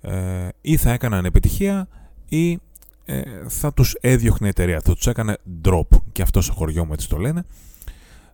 ε, 0.00 0.48
ή 0.60 0.76
θα 0.76 0.92
έκαναν 0.92 1.24
επιτυχία 1.24 1.88
ή 2.28 2.58
ε, 3.06 3.22
θα 3.48 3.72
τους 3.72 3.96
έδιωχνε 4.00 4.46
η 4.46 4.50
εταιρεία, 4.50 4.80
θα 4.80 4.94
τους 4.94 5.06
έκανε 5.06 5.36
drop 5.64 5.86
και 6.12 6.22
αυτός 6.22 6.44
στο 6.44 6.54
χωριό 6.54 6.84
μου 6.84 6.92
έτσι 6.92 7.08
το 7.08 7.16
λένε. 7.16 7.44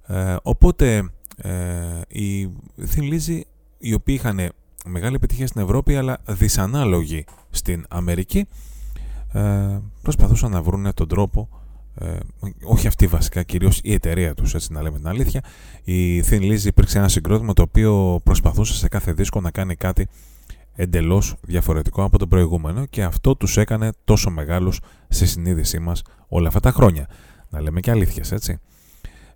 Ε, 0.06 0.36
οπότε 0.42 1.10
ε, 1.36 2.00
οι 2.08 2.50
Thin 2.78 3.12
Lizzy 3.12 3.40
οι 3.78 3.94
οποίοι 3.94 4.16
είχαν 4.18 4.52
μεγάλη 4.86 5.14
επιτυχία 5.14 5.46
στην 5.46 5.60
Ευρώπη 5.60 5.96
αλλά 5.96 6.18
δυσανάλογοι 6.26 7.24
στην 7.50 7.86
Αμερική 7.88 8.46
ε, 9.32 9.78
προσπαθούσαν 10.02 10.50
να 10.50 10.62
βρουν 10.62 10.94
τον 10.94 11.08
τρόπο 11.08 11.48
ε, 11.94 12.18
όχι 12.64 12.86
αυτή 12.86 13.06
βασικά, 13.06 13.42
κυρίως 13.42 13.80
η 13.82 13.92
εταιρεία 13.92 14.34
τους, 14.34 14.54
έτσι 14.54 14.72
να 14.72 14.82
λέμε 14.82 14.98
την 14.98 15.08
αλήθεια. 15.08 15.40
Η 15.84 16.20
Thin 16.20 16.40
Lizzy 16.40 16.64
υπήρξε 16.64 16.98
ένα 16.98 17.08
συγκρότημα 17.08 17.52
το 17.52 17.62
οποίο 17.62 18.20
προσπαθούσε 18.24 18.74
σε 18.74 18.88
κάθε 18.88 19.12
δίσκο 19.12 19.40
να 19.40 19.50
κάνει 19.50 19.74
κάτι 19.74 20.08
εντελώς 20.74 21.34
διαφορετικό 21.40 22.04
από 22.04 22.18
το 22.18 22.26
προηγούμενο 22.26 22.86
και 22.86 23.02
αυτό 23.02 23.36
τους 23.36 23.56
έκανε 23.56 23.92
τόσο 24.04 24.30
μεγάλους 24.30 24.80
στη 25.08 25.26
συνείδησή 25.26 25.78
μας 25.78 26.02
όλα 26.28 26.48
αυτά 26.48 26.60
τα 26.60 26.70
χρόνια. 26.70 27.08
Να 27.48 27.60
λέμε 27.60 27.80
και 27.80 27.90
αλήθειες, 27.90 28.32
έτσι. 28.32 28.58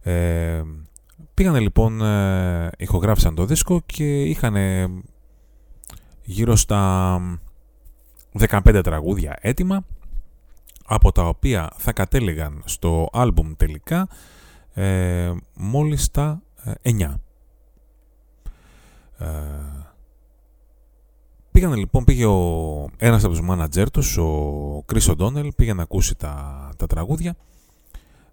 Ε, 0.01 0.63
πήγανε 1.35 1.61
λοιπόν, 1.61 2.01
ε, 2.03 2.71
ηχογράφησαν 2.79 3.35
το 3.35 3.45
δίσκο 3.45 3.83
και 3.87 4.23
είχαν 4.23 4.57
γύρω 6.23 6.57
στα 6.57 7.21
15 8.39 8.81
τραγούδια 8.85 9.39
έτοιμα 9.41 9.85
από 10.87 11.13
τα 11.13 11.29
οποία 11.29 11.71
θα 11.77 11.93
κατέληγαν 11.93 12.63
στο 12.65 13.09
άλμπουμ 13.13 13.53
τελικά 13.57 14.09
ε, 14.75 15.33
μόλις 15.55 16.11
τα 16.11 16.43
9. 16.83 17.15
Ε, 19.19 19.27
πήγανε 21.57 21.77
λοιπόν, 21.77 22.05
πήγε 22.05 22.25
ο, 22.25 22.89
ένας 22.97 23.25
από 23.25 23.33
τους 23.33 23.43
μάνατζέρ 23.43 23.91
τους, 23.91 24.17
ο 24.17 24.85
Chris 24.93 25.15
O'Donnell, 25.17 25.49
πήγε 25.57 25.75
να 25.75 25.83
ακούσει 25.83 26.15
τα, 26.15 26.69
τα 26.77 26.87
τραγούδια. 26.87 27.35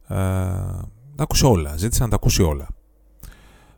Ε, 0.08 0.16
τα 1.16 1.24
άκουσε 1.24 1.46
όλα, 1.46 1.78
ζήτησε 1.78 2.04
να 2.04 2.10
τα 2.10 2.16
ακούσει 2.16 2.44
όλα. 2.44 2.68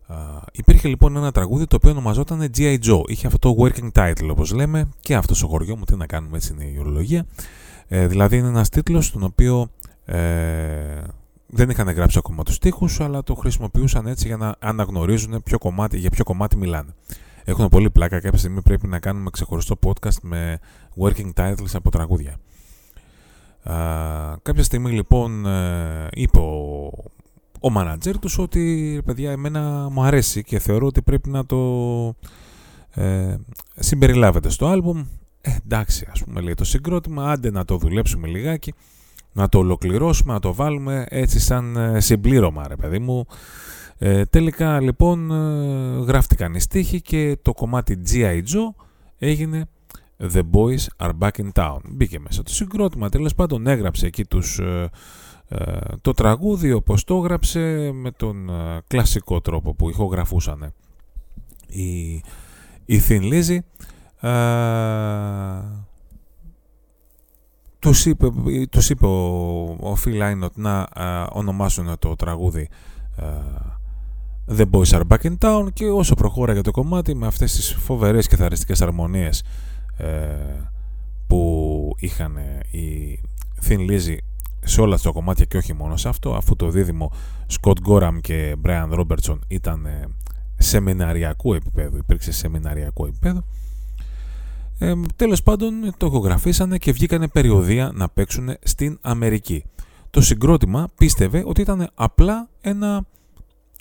Ε, 0.07 0.13
υπήρχε 0.51 0.87
λοιπόν 0.87 1.15
ένα 1.15 1.31
τραγούδι 1.31 1.67
το 1.67 1.75
οποίο 1.75 1.89
ονομαζόταν 1.89 2.49
G.I. 2.57 2.77
Joe. 2.85 3.01
Είχε 3.07 3.27
αυτό 3.27 3.37
το 3.37 3.55
working 3.63 3.91
title 3.91 4.27
όπως 4.29 4.51
λέμε 4.51 4.89
και 4.99 5.15
αυτός 5.15 5.37
στο 5.37 5.47
χωριό 5.47 5.75
μου, 5.77 5.83
τι 5.83 5.95
να 5.95 6.05
κάνουμε 6.05 6.37
έτσι 6.37 6.53
είναι 6.53 6.63
η 6.63 6.77
ορολογία. 6.79 7.25
Ε, 7.87 8.07
δηλαδή 8.07 8.37
είναι 8.37 8.47
ένας 8.47 8.69
τίτλος 8.69 9.11
τον 9.11 9.23
οποίο 9.23 9.69
ε, 10.05 11.01
δεν 11.47 11.69
είχαν 11.69 11.89
γράψει 11.89 12.17
ακόμα 12.17 12.43
τους 12.43 12.55
στίχους 12.55 12.99
αλλά 12.99 13.23
το 13.23 13.35
χρησιμοποιούσαν 13.35 14.07
έτσι 14.07 14.27
για 14.27 14.37
να 14.37 14.55
αναγνωρίζουν 14.59 15.43
ποιο 15.43 15.57
κομμάτι, 15.57 15.97
για 15.97 16.09
ποιο 16.09 16.23
κομμάτι 16.23 16.57
μιλάνε. 16.57 16.93
Έχουν 17.47 17.69
πολύ 17.69 17.89
πλάκα 17.89 18.19
κάποια 18.19 18.39
στιγμή 18.39 18.61
πρέπει 18.61 18.87
να 18.87 18.99
κάνουμε 18.99 19.29
ξεχωριστό 19.29 19.79
podcast 19.85 20.17
με 20.21 20.59
working 20.97 21.33
titles 21.35 21.73
από 21.73 21.91
τραγούδια. 21.91 22.37
Α, 23.63 24.37
κάποια 24.41 24.63
στιγμή 24.63 24.91
λοιπόν 24.91 25.45
ε, 25.45 26.07
είπε 26.13 26.39
ο, 26.39 26.85
ο 27.59 27.73
manager 27.77 28.13
τους 28.21 28.37
ότι 28.37 29.01
παιδιά 29.05 29.31
εμένα 29.31 29.89
μου 29.91 30.03
αρέσει 30.03 30.43
και 30.43 30.59
θεωρώ 30.59 30.85
ότι 30.85 31.01
πρέπει 31.01 31.29
να 31.29 31.45
το 31.45 31.57
ε, 32.93 33.35
συμπεριλάβετε 33.75 34.49
στο 34.49 34.67
άλμπουμ 34.67 35.05
ε, 35.45 35.55
εντάξει, 35.65 36.07
ας 36.11 36.23
πούμε, 36.23 36.41
λέει 36.41 36.53
το 36.53 36.63
συγκρότημα, 36.63 37.31
άντε 37.31 37.51
να 37.51 37.65
το 37.65 37.77
δουλέψουμε 37.77 38.27
λιγάκι, 38.27 38.73
να 39.33 39.49
το 39.49 39.57
ολοκληρώσουμε, 39.57 40.33
να 40.33 40.39
το 40.39 40.53
βάλουμε 40.53 41.05
έτσι 41.09 41.39
σαν 41.39 41.75
ε, 41.75 41.99
συμπλήρωμα, 41.99 42.67
ρε 42.67 42.75
παιδί 42.75 42.99
μου. 42.99 43.25
Ε, 43.97 44.25
τελικά, 44.25 44.81
λοιπόν, 44.81 45.31
ε, 45.31 46.03
γράφτηκαν 46.03 46.53
οι 46.53 46.59
στίχοι 46.59 47.01
και 47.01 47.37
το 47.41 47.53
κομμάτι 47.53 48.01
G.I. 48.09 48.37
Joe 48.37 48.83
έγινε 49.17 49.65
The 50.33 50.41
Boys 50.51 50.85
Are 50.97 51.11
Back 51.19 51.31
in 51.31 51.51
Town. 51.53 51.77
Μπήκε 51.89 52.19
μέσα 52.19 52.43
το 52.43 52.53
συγκρότημα, 52.53 53.09
τέλος 53.09 53.35
πάντων 53.35 53.67
έγραψε 53.67 54.05
εκεί 54.05 54.25
τους, 54.25 54.59
το 56.01 56.11
τραγούδι 56.11 56.71
όπως 56.71 57.03
το 57.03 57.15
έγραψε 57.15 57.91
με 57.93 58.11
τον 58.11 58.49
κλασικό 58.87 59.41
τρόπο 59.41 59.73
που 59.73 59.89
ηχογραφούσαν 59.89 60.73
η, 61.67 62.11
η 62.85 63.01
Thin 63.07 63.21
Lizzy 63.31 63.57
τους 67.79 68.05
είπε, 68.05 68.31
τους 68.69 68.89
είπε 68.89 69.05
ο, 69.05 69.61
ο 69.63 69.97
Phil 70.05 70.49
να 70.53 70.87
ονομάσουν 71.31 71.95
το 71.99 72.15
τραγούδι 72.15 72.69
The 74.47 74.65
Boys 74.71 74.99
Are 74.99 75.01
Back 75.07 75.21
in 75.21 75.37
Town 75.39 75.67
και 75.73 75.85
όσο 75.85 76.15
προχώραγε 76.15 76.61
το 76.61 76.71
κομμάτι 76.71 77.15
με 77.15 77.27
αυτές 77.27 77.53
τις 77.53 77.73
φοβερές 77.73 78.27
καθαριστικές 78.27 78.81
αρμονίες 78.81 79.43
ε, 79.97 80.07
που 81.27 81.95
είχαν 81.99 82.37
οι 82.71 83.19
Thin 83.67 83.89
Lizzy 83.89 84.17
σε 84.59 84.81
όλα 84.81 84.97
τα 84.97 85.09
κομμάτια 85.09 85.45
και 85.45 85.57
όχι 85.57 85.73
μόνο 85.73 85.97
σε 85.97 86.09
αυτό 86.09 86.35
αφού 86.35 86.55
το 86.55 86.69
δίδυμο 86.69 87.11
Scott 87.59 87.77
Gorham 87.87 88.17
και 88.21 88.55
Brian 88.65 88.99
Robertson 88.99 89.39
ήταν 89.47 89.87
σεμιναριακού 90.57 91.53
επίπεδου 91.53 91.97
υπήρξε 91.97 92.31
σεμιναριακό 92.31 93.05
επίπεδο 93.05 93.43
ε, 94.79 94.93
τέλος 95.15 95.43
πάντων 95.43 95.93
το 95.97 96.05
ηχογραφήσανε 96.05 96.77
και 96.77 96.91
βγήκανε 96.91 97.27
περιοδία 97.27 97.91
να 97.93 98.09
παίξουν 98.09 98.49
στην 98.63 98.97
Αμερική. 99.01 99.63
Το 100.09 100.21
συγκρότημα 100.21 100.87
πίστευε 100.97 101.43
ότι 101.45 101.61
ήταν 101.61 101.89
απλά 101.95 102.49
ένα 102.61 103.05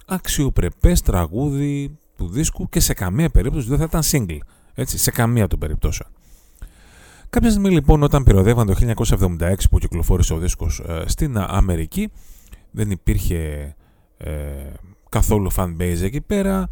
αξιοπρεπές 0.05 1.03
τραγούδι 1.03 1.99
του 2.17 2.29
δίσκου 2.29 2.69
και 2.69 2.81
σε 2.81 2.95
καμία 2.95 3.31
περίπτωση 3.31 3.69
δεν 3.69 3.79
θα 3.79 3.85
ήταν 3.85 4.03
single. 4.05 4.39
Έτσι, 4.75 4.99
σε 4.99 5.11
καμία 5.11 5.47
των 5.47 5.59
περιπτώσεων. 5.59 6.11
Κάποια 7.31 7.51
στιγμή 7.51 7.71
λοιπόν 7.71 8.03
όταν 8.03 8.25
πυροδεύαν 8.25 8.67
το 8.67 8.75
1976 9.39 9.55
που 9.71 9.79
κυκλοφόρησε 9.79 10.35
ο 10.35 10.39
δίσκος 10.39 10.81
ε, 10.87 11.03
στην 11.07 11.39
Αμερική 11.39 12.11
δεν 12.71 12.91
υπήρχε 12.91 13.75
ε, 14.17 14.31
καθόλου 15.09 15.53
fanbase 15.53 16.01
εκεί 16.03 16.21
πέρα 16.21 16.69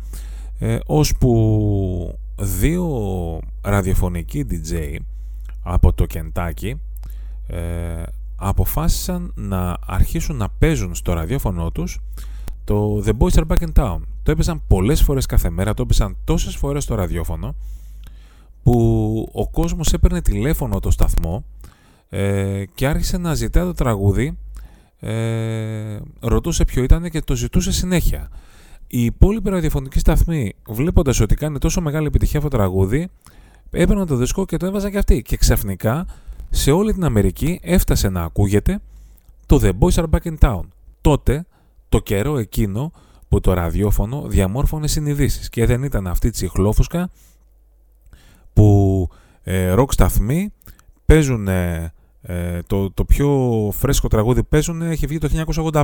ε, 0.58 0.78
ώσπου 0.86 2.18
δύο 2.38 3.40
ραδιοφωνικοί 3.62 4.46
DJ 4.50 4.96
από 5.62 5.92
το 5.92 6.06
Κεντάκι 6.06 6.80
ε, 7.46 8.02
αποφάσισαν 8.36 9.32
να 9.34 9.76
αρχίσουν 9.86 10.36
να 10.36 10.48
παίζουν 10.48 10.94
στο 10.94 11.12
ραδιόφωνο 11.12 11.70
τους 11.70 11.98
το 12.64 13.02
The 13.06 13.12
Boys 13.18 13.32
Are 13.32 13.46
Back 13.46 13.58
in 13.58 13.72
Town. 13.74 13.98
Το 14.22 14.30
έπαιζαν 14.30 14.62
πολλές 14.68 15.02
φορές 15.02 15.26
κάθε 15.26 15.50
μέρα, 15.50 15.74
το 15.74 15.82
έπαιζαν 15.82 16.16
τόσες 16.24 16.56
φορές 16.56 16.82
στο 16.82 16.94
ραδιόφωνο 16.94 17.54
που 18.62 19.28
ο 19.32 19.48
κόσμος 19.48 19.92
έπαιρνε 19.92 20.22
τηλέφωνο 20.22 20.80
το 20.80 20.90
σταθμό 20.90 21.44
ε, 22.08 22.64
και 22.74 22.86
άρχισε 22.86 23.18
να 23.18 23.34
ζητάει 23.34 23.64
το 23.64 23.74
τραγούδι 23.74 24.36
ε, 25.00 25.98
ρωτούσε 26.20 26.64
ποιο 26.64 26.82
ήταν 26.82 27.10
και 27.10 27.20
το 27.20 27.36
ζητούσε 27.36 27.72
συνέχεια. 27.72 28.28
Οι 28.86 29.04
υπόλοιποι 29.04 29.50
ραδιοφωνικοί 29.50 29.98
σταθμοί, 29.98 30.52
βλέποντας 30.68 31.20
ότι 31.20 31.34
κάνει 31.34 31.58
τόσο 31.58 31.80
μεγάλη 31.80 32.06
επιτυχία 32.06 32.38
αυτό 32.38 32.50
το 32.50 32.56
τραγούδι, 32.56 33.08
έπαιρναν 33.70 34.06
το 34.06 34.16
δίσκο 34.16 34.44
και 34.44 34.56
το 34.56 34.66
έβαζαν 34.66 34.90
και 34.90 34.98
αυτοί. 34.98 35.22
Και 35.22 35.36
ξαφνικά 35.36 36.06
σε 36.50 36.70
όλη 36.70 36.92
την 36.92 37.04
Αμερική 37.04 37.60
έφτασε 37.62 38.08
να 38.08 38.22
ακούγεται 38.22 38.80
το 39.46 39.60
The 39.62 39.70
Boys 39.78 40.02
Are 40.02 40.10
Back 40.10 40.22
in 40.22 40.38
Town. 40.38 40.60
Τότε, 41.00 41.46
το 41.92 42.00
καιρό 42.00 42.38
εκείνο 42.38 42.92
που 43.28 43.40
το 43.40 43.52
ραδιόφωνο 43.52 44.22
διαμόρφωνε 44.26 44.86
συνειδήσεις 44.86 45.48
και 45.48 45.66
δεν 45.66 45.82
ήταν 45.82 46.06
αυτή 46.06 46.30
τη 46.30 46.48
χλόφουσκα 46.48 47.10
που 48.52 49.08
ε, 49.42 49.70
ροκ 49.70 49.92
σταθμοί 49.92 50.52
παίζουν 51.06 51.48
ε, 51.48 51.92
το, 52.66 52.90
το 52.90 53.04
πιο 53.04 53.28
φρέσκο 53.72 54.08
τραγούδι 54.08 54.42
παίζουν 54.42 54.82
έχει 54.82 55.06
βγει 55.06 55.18
το 55.18 55.28
1985. 55.72 55.82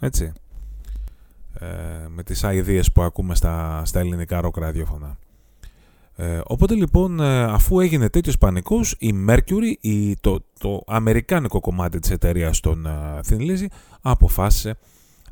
Έτσι. 0.00 0.32
Ε, 1.54 1.66
με 2.08 2.22
τις 2.22 2.44
αηδίες 2.44 2.92
που 2.92 3.02
ακούμε 3.02 3.34
στα, 3.34 3.82
στα 3.84 4.00
ελληνικά 4.00 4.40
ροκ 4.40 4.56
ραδιόφωνα. 4.56 5.18
Ε, 6.22 6.40
οπότε 6.46 6.74
λοιπόν 6.74 7.20
ε, 7.20 7.42
αφού 7.42 7.80
έγινε 7.80 8.08
τέτοιος 8.08 8.38
πανικός 8.38 8.94
η 8.98 9.14
Mercury, 9.28 9.74
η, 9.80 10.16
το, 10.16 10.38
το 10.58 10.82
αμερικάνικο 10.86 11.60
κομμάτι 11.60 11.98
της 11.98 12.10
εταιρείας 12.10 12.60
των 12.60 12.86
uh, 12.86 13.20
Thin 13.28 13.40
Lizzy 13.40 13.66
αποφάσισε 14.00 14.76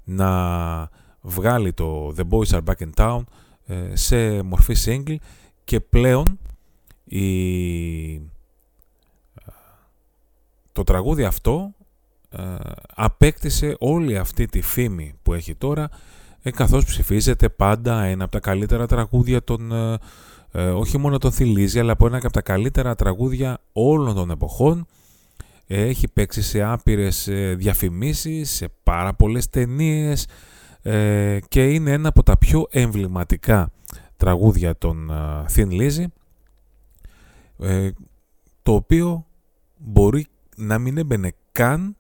να 0.05 0.91
βγάλει 1.21 1.73
το 1.73 2.15
The 2.17 2.23
Boys 2.31 2.59
Are 2.59 2.65
Back 2.65 2.87
in 2.87 2.91
Town 2.95 3.21
σε 3.93 4.43
μορφή 4.43 4.75
single 4.85 5.17
και 5.65 5.81
πλέον 5.81 6.39
η, 7.05 8.21
το 10.73 10.85
τραγούδι 10.85 11.25
αυτό 11.25 11.75
απέκτησε 12.95 13.77
όλη 13.79 14.19
αυτή 14.19 14.47
τη 14.47 14.61
φήμη 14.61 15.15
που 15.23 15.35
έχει 15.35 15.55
τώρα 15.55 15.89
ε, 16.43 16.51
καθώς 16.51 16.85
ψηφίζεται 16.85 17.49
πάντα 17.49 18.03
ένα 18.03 18.25
από 18.25 18.33
τα 18.33 18.41
καλύτερα 18.41 18.87
τραγούδια 18.87 19.45
των, 19.45 19.73
ε, 20.53 20.63
ε, 20.63 20.71
όχι 20.71 20.99
μόνο 20.99 21.19
των 21.19 21.33
Θηλίζη, 21.33 21.79
αλλά 21.79 21.93
από 21.93 22.07
ένα 22.07 22.17
από 22.17 22.31
τα 22.31 22.43
καλύτερα 22.43 22.95
τραγούδια 22.95 23.59
όλων 23.73 24.15
των 24.15 24.31
εποχών. 24.31 24.87
Ε, 25.67 25.83
έχει 25.83 26.09
παίξει 26.09 26.43
σε 26.43 26.63
άπειρες 26.63 27.29
διαφημίσεις, 27.57 28.51
σε 28.51 28.69
πάρα 28.83 29.15
πολλές 29.15 29.51
ταινίες 29.51 30.27
και 31.49 31.69
είναι 31.69 31.93
ένα 31.93 32.09
από 32.09 32.23
τα 32.23 32.39
πιο 32.39 32.67
εμβληματικά 32.71 33.71
τραγούδια 34.17 34.77
των 34.79 35.11
Thin 35.55 35.69
Lizzy 35.71 36.05
το 38.63 38.75
οποίο 38.75 39.27
μπορεί 39.77 40.27
να 40.57 40.79
μην 40.79 40.99
έμπαινε 40.99 41.33
καν 41.53 41.97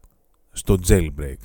στο 0.53 0.79
jailbreak. 0.89 1.37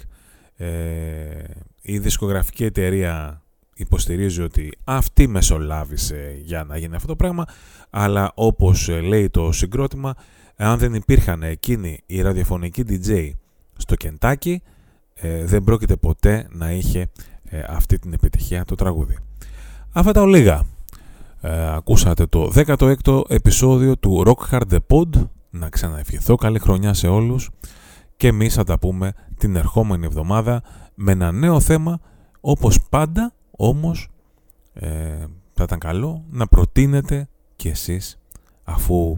Η 1.81 1.99
δισκογραφική 1.99 2.63
εταιρεία 2.63 3.42
υποστηρίζει 3.75 4.41
ότι 4.41 4.77
αυτή 4.83 5.27
μεσολάβησε 5.27 6.39
για 6.43 6.63
να 6.63 6.77
γίνει 6.77 6.95
αυτό 6.95 7.07
το 7.07 7.15
πράγμα, 7.15 7.45
αλλά 7.89 8.31
όπως 8.35 8.87
λέει 8.87 9.29
το 9.29 9.51
συγκρότημα, 9.51 10.13
αν 10.55 10.77
δεν 10.77 10.93
υπήρχαν 10.93 11.43
εκείνοι 11.43 11.99
οι 12.05 12.21
ραδιοφωνικοί 12.21 12.83
DJ 12.89 13.31
στο 13.77 13.95
Κεντάκι, 13.95 14.61
ε, 15.13 15.45
δεν 15.45 15.63
πρόκειται 15.63 15.95
ποτέ 15.95 16.47
να 16.51 16.71
είχε 16.71 17.09
ε, 17.43 17.63
αυτή 17.67 17.99
την 17.99 18.13
επιτυχία 18.13 18.65
το 18.65 18.75
τραγούδι. 18.75 19.17
Αυτά 19.91 20.11
τα 20.11 20.21
ολίγα. 20.21 20.65
Ε, 21.41 21.73
ακούσατε 21.73 22.25
το 22.25 22.51
16ο 22.55 23.21
επεισόδιο 23.27 23.97
του 23.97 24.23
Rock 24.25 24.51
Hard 24.51 24.73
The 24.73 24.79
Pod. 24.87 25.27
Να 25.49 25.69
ξαναευχηθώ 25.69 26.35
καλή 26.35 26.59
χρονιά 26.59 26.93
σε 26.93 27.07
όλους 27.07 27.49
και 28.17 28.27
εμείς 28.27 28.53
θα 28.53 28.63
τα 28.63 28.79
πούμε 28.79 29.13
την 29.37 29.55
ερχόμενη 29.55 30.05
εβδομάδα 30.05 30.63
με 30.95 31.11
ένα 31.11 31.31
νέο 31.31 31.59
θέμα 31.59 31.99
όπως 32.41 32.79
πάντα 32.89 33.33
όμως 33.57 34.09
ε, 34.73 35.25
θα 35.53 35.63
ήταν 35.63 35.79
καλό 35.79 36.23
να 36.29 36.47
προτείνετε 36.47 37.27
κι 37.55 37.67
εσείς 37.67 38.19
αφού 38.63 39.17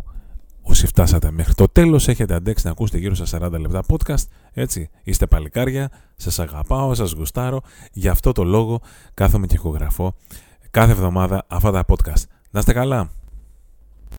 όσοι 0.61 0.87
φτάσατε 0.87 1.31
μέχρι 1.31 1.53
το 1.53 1.67
τέλος 1.67 2.07
έχετε 2.07 2.33
αντέξει 2.33 2.65
να 2.65 2.71
ακούσετε 2.71 2.97
γύρω 2.97 3.15
στα 3.15 3.47
40 3.47 3.51
λεπτά 3.59 3.83
podcast 3.87 4.23
έτσι 4.53 4.89
είστε 5.03 5.25
παλικάρια, 5.25 5.91
σας 6.15 6.39
αγαπάω, 6.39 6.93
σας 6.93 7.11
γουστάρω 7.11 7.61
γι' 7.91 8.07
αυτό 8.07 8.31
το 8.31 8.43
λόγο 8.43 8.81
κάθομαι 9.13 9.47
και 9.47 9.55
ηχογραφώ 9.55 10.15
κάθε 10.71 10.91
εβδομάδα 10.91 11.45
αυτά 11.47 11.71
τα 11.71 11.85
podcast. 11.87 12.23
Να 12.51 12.59
είστε 12.59 12.73
καλά! 12.73 13.09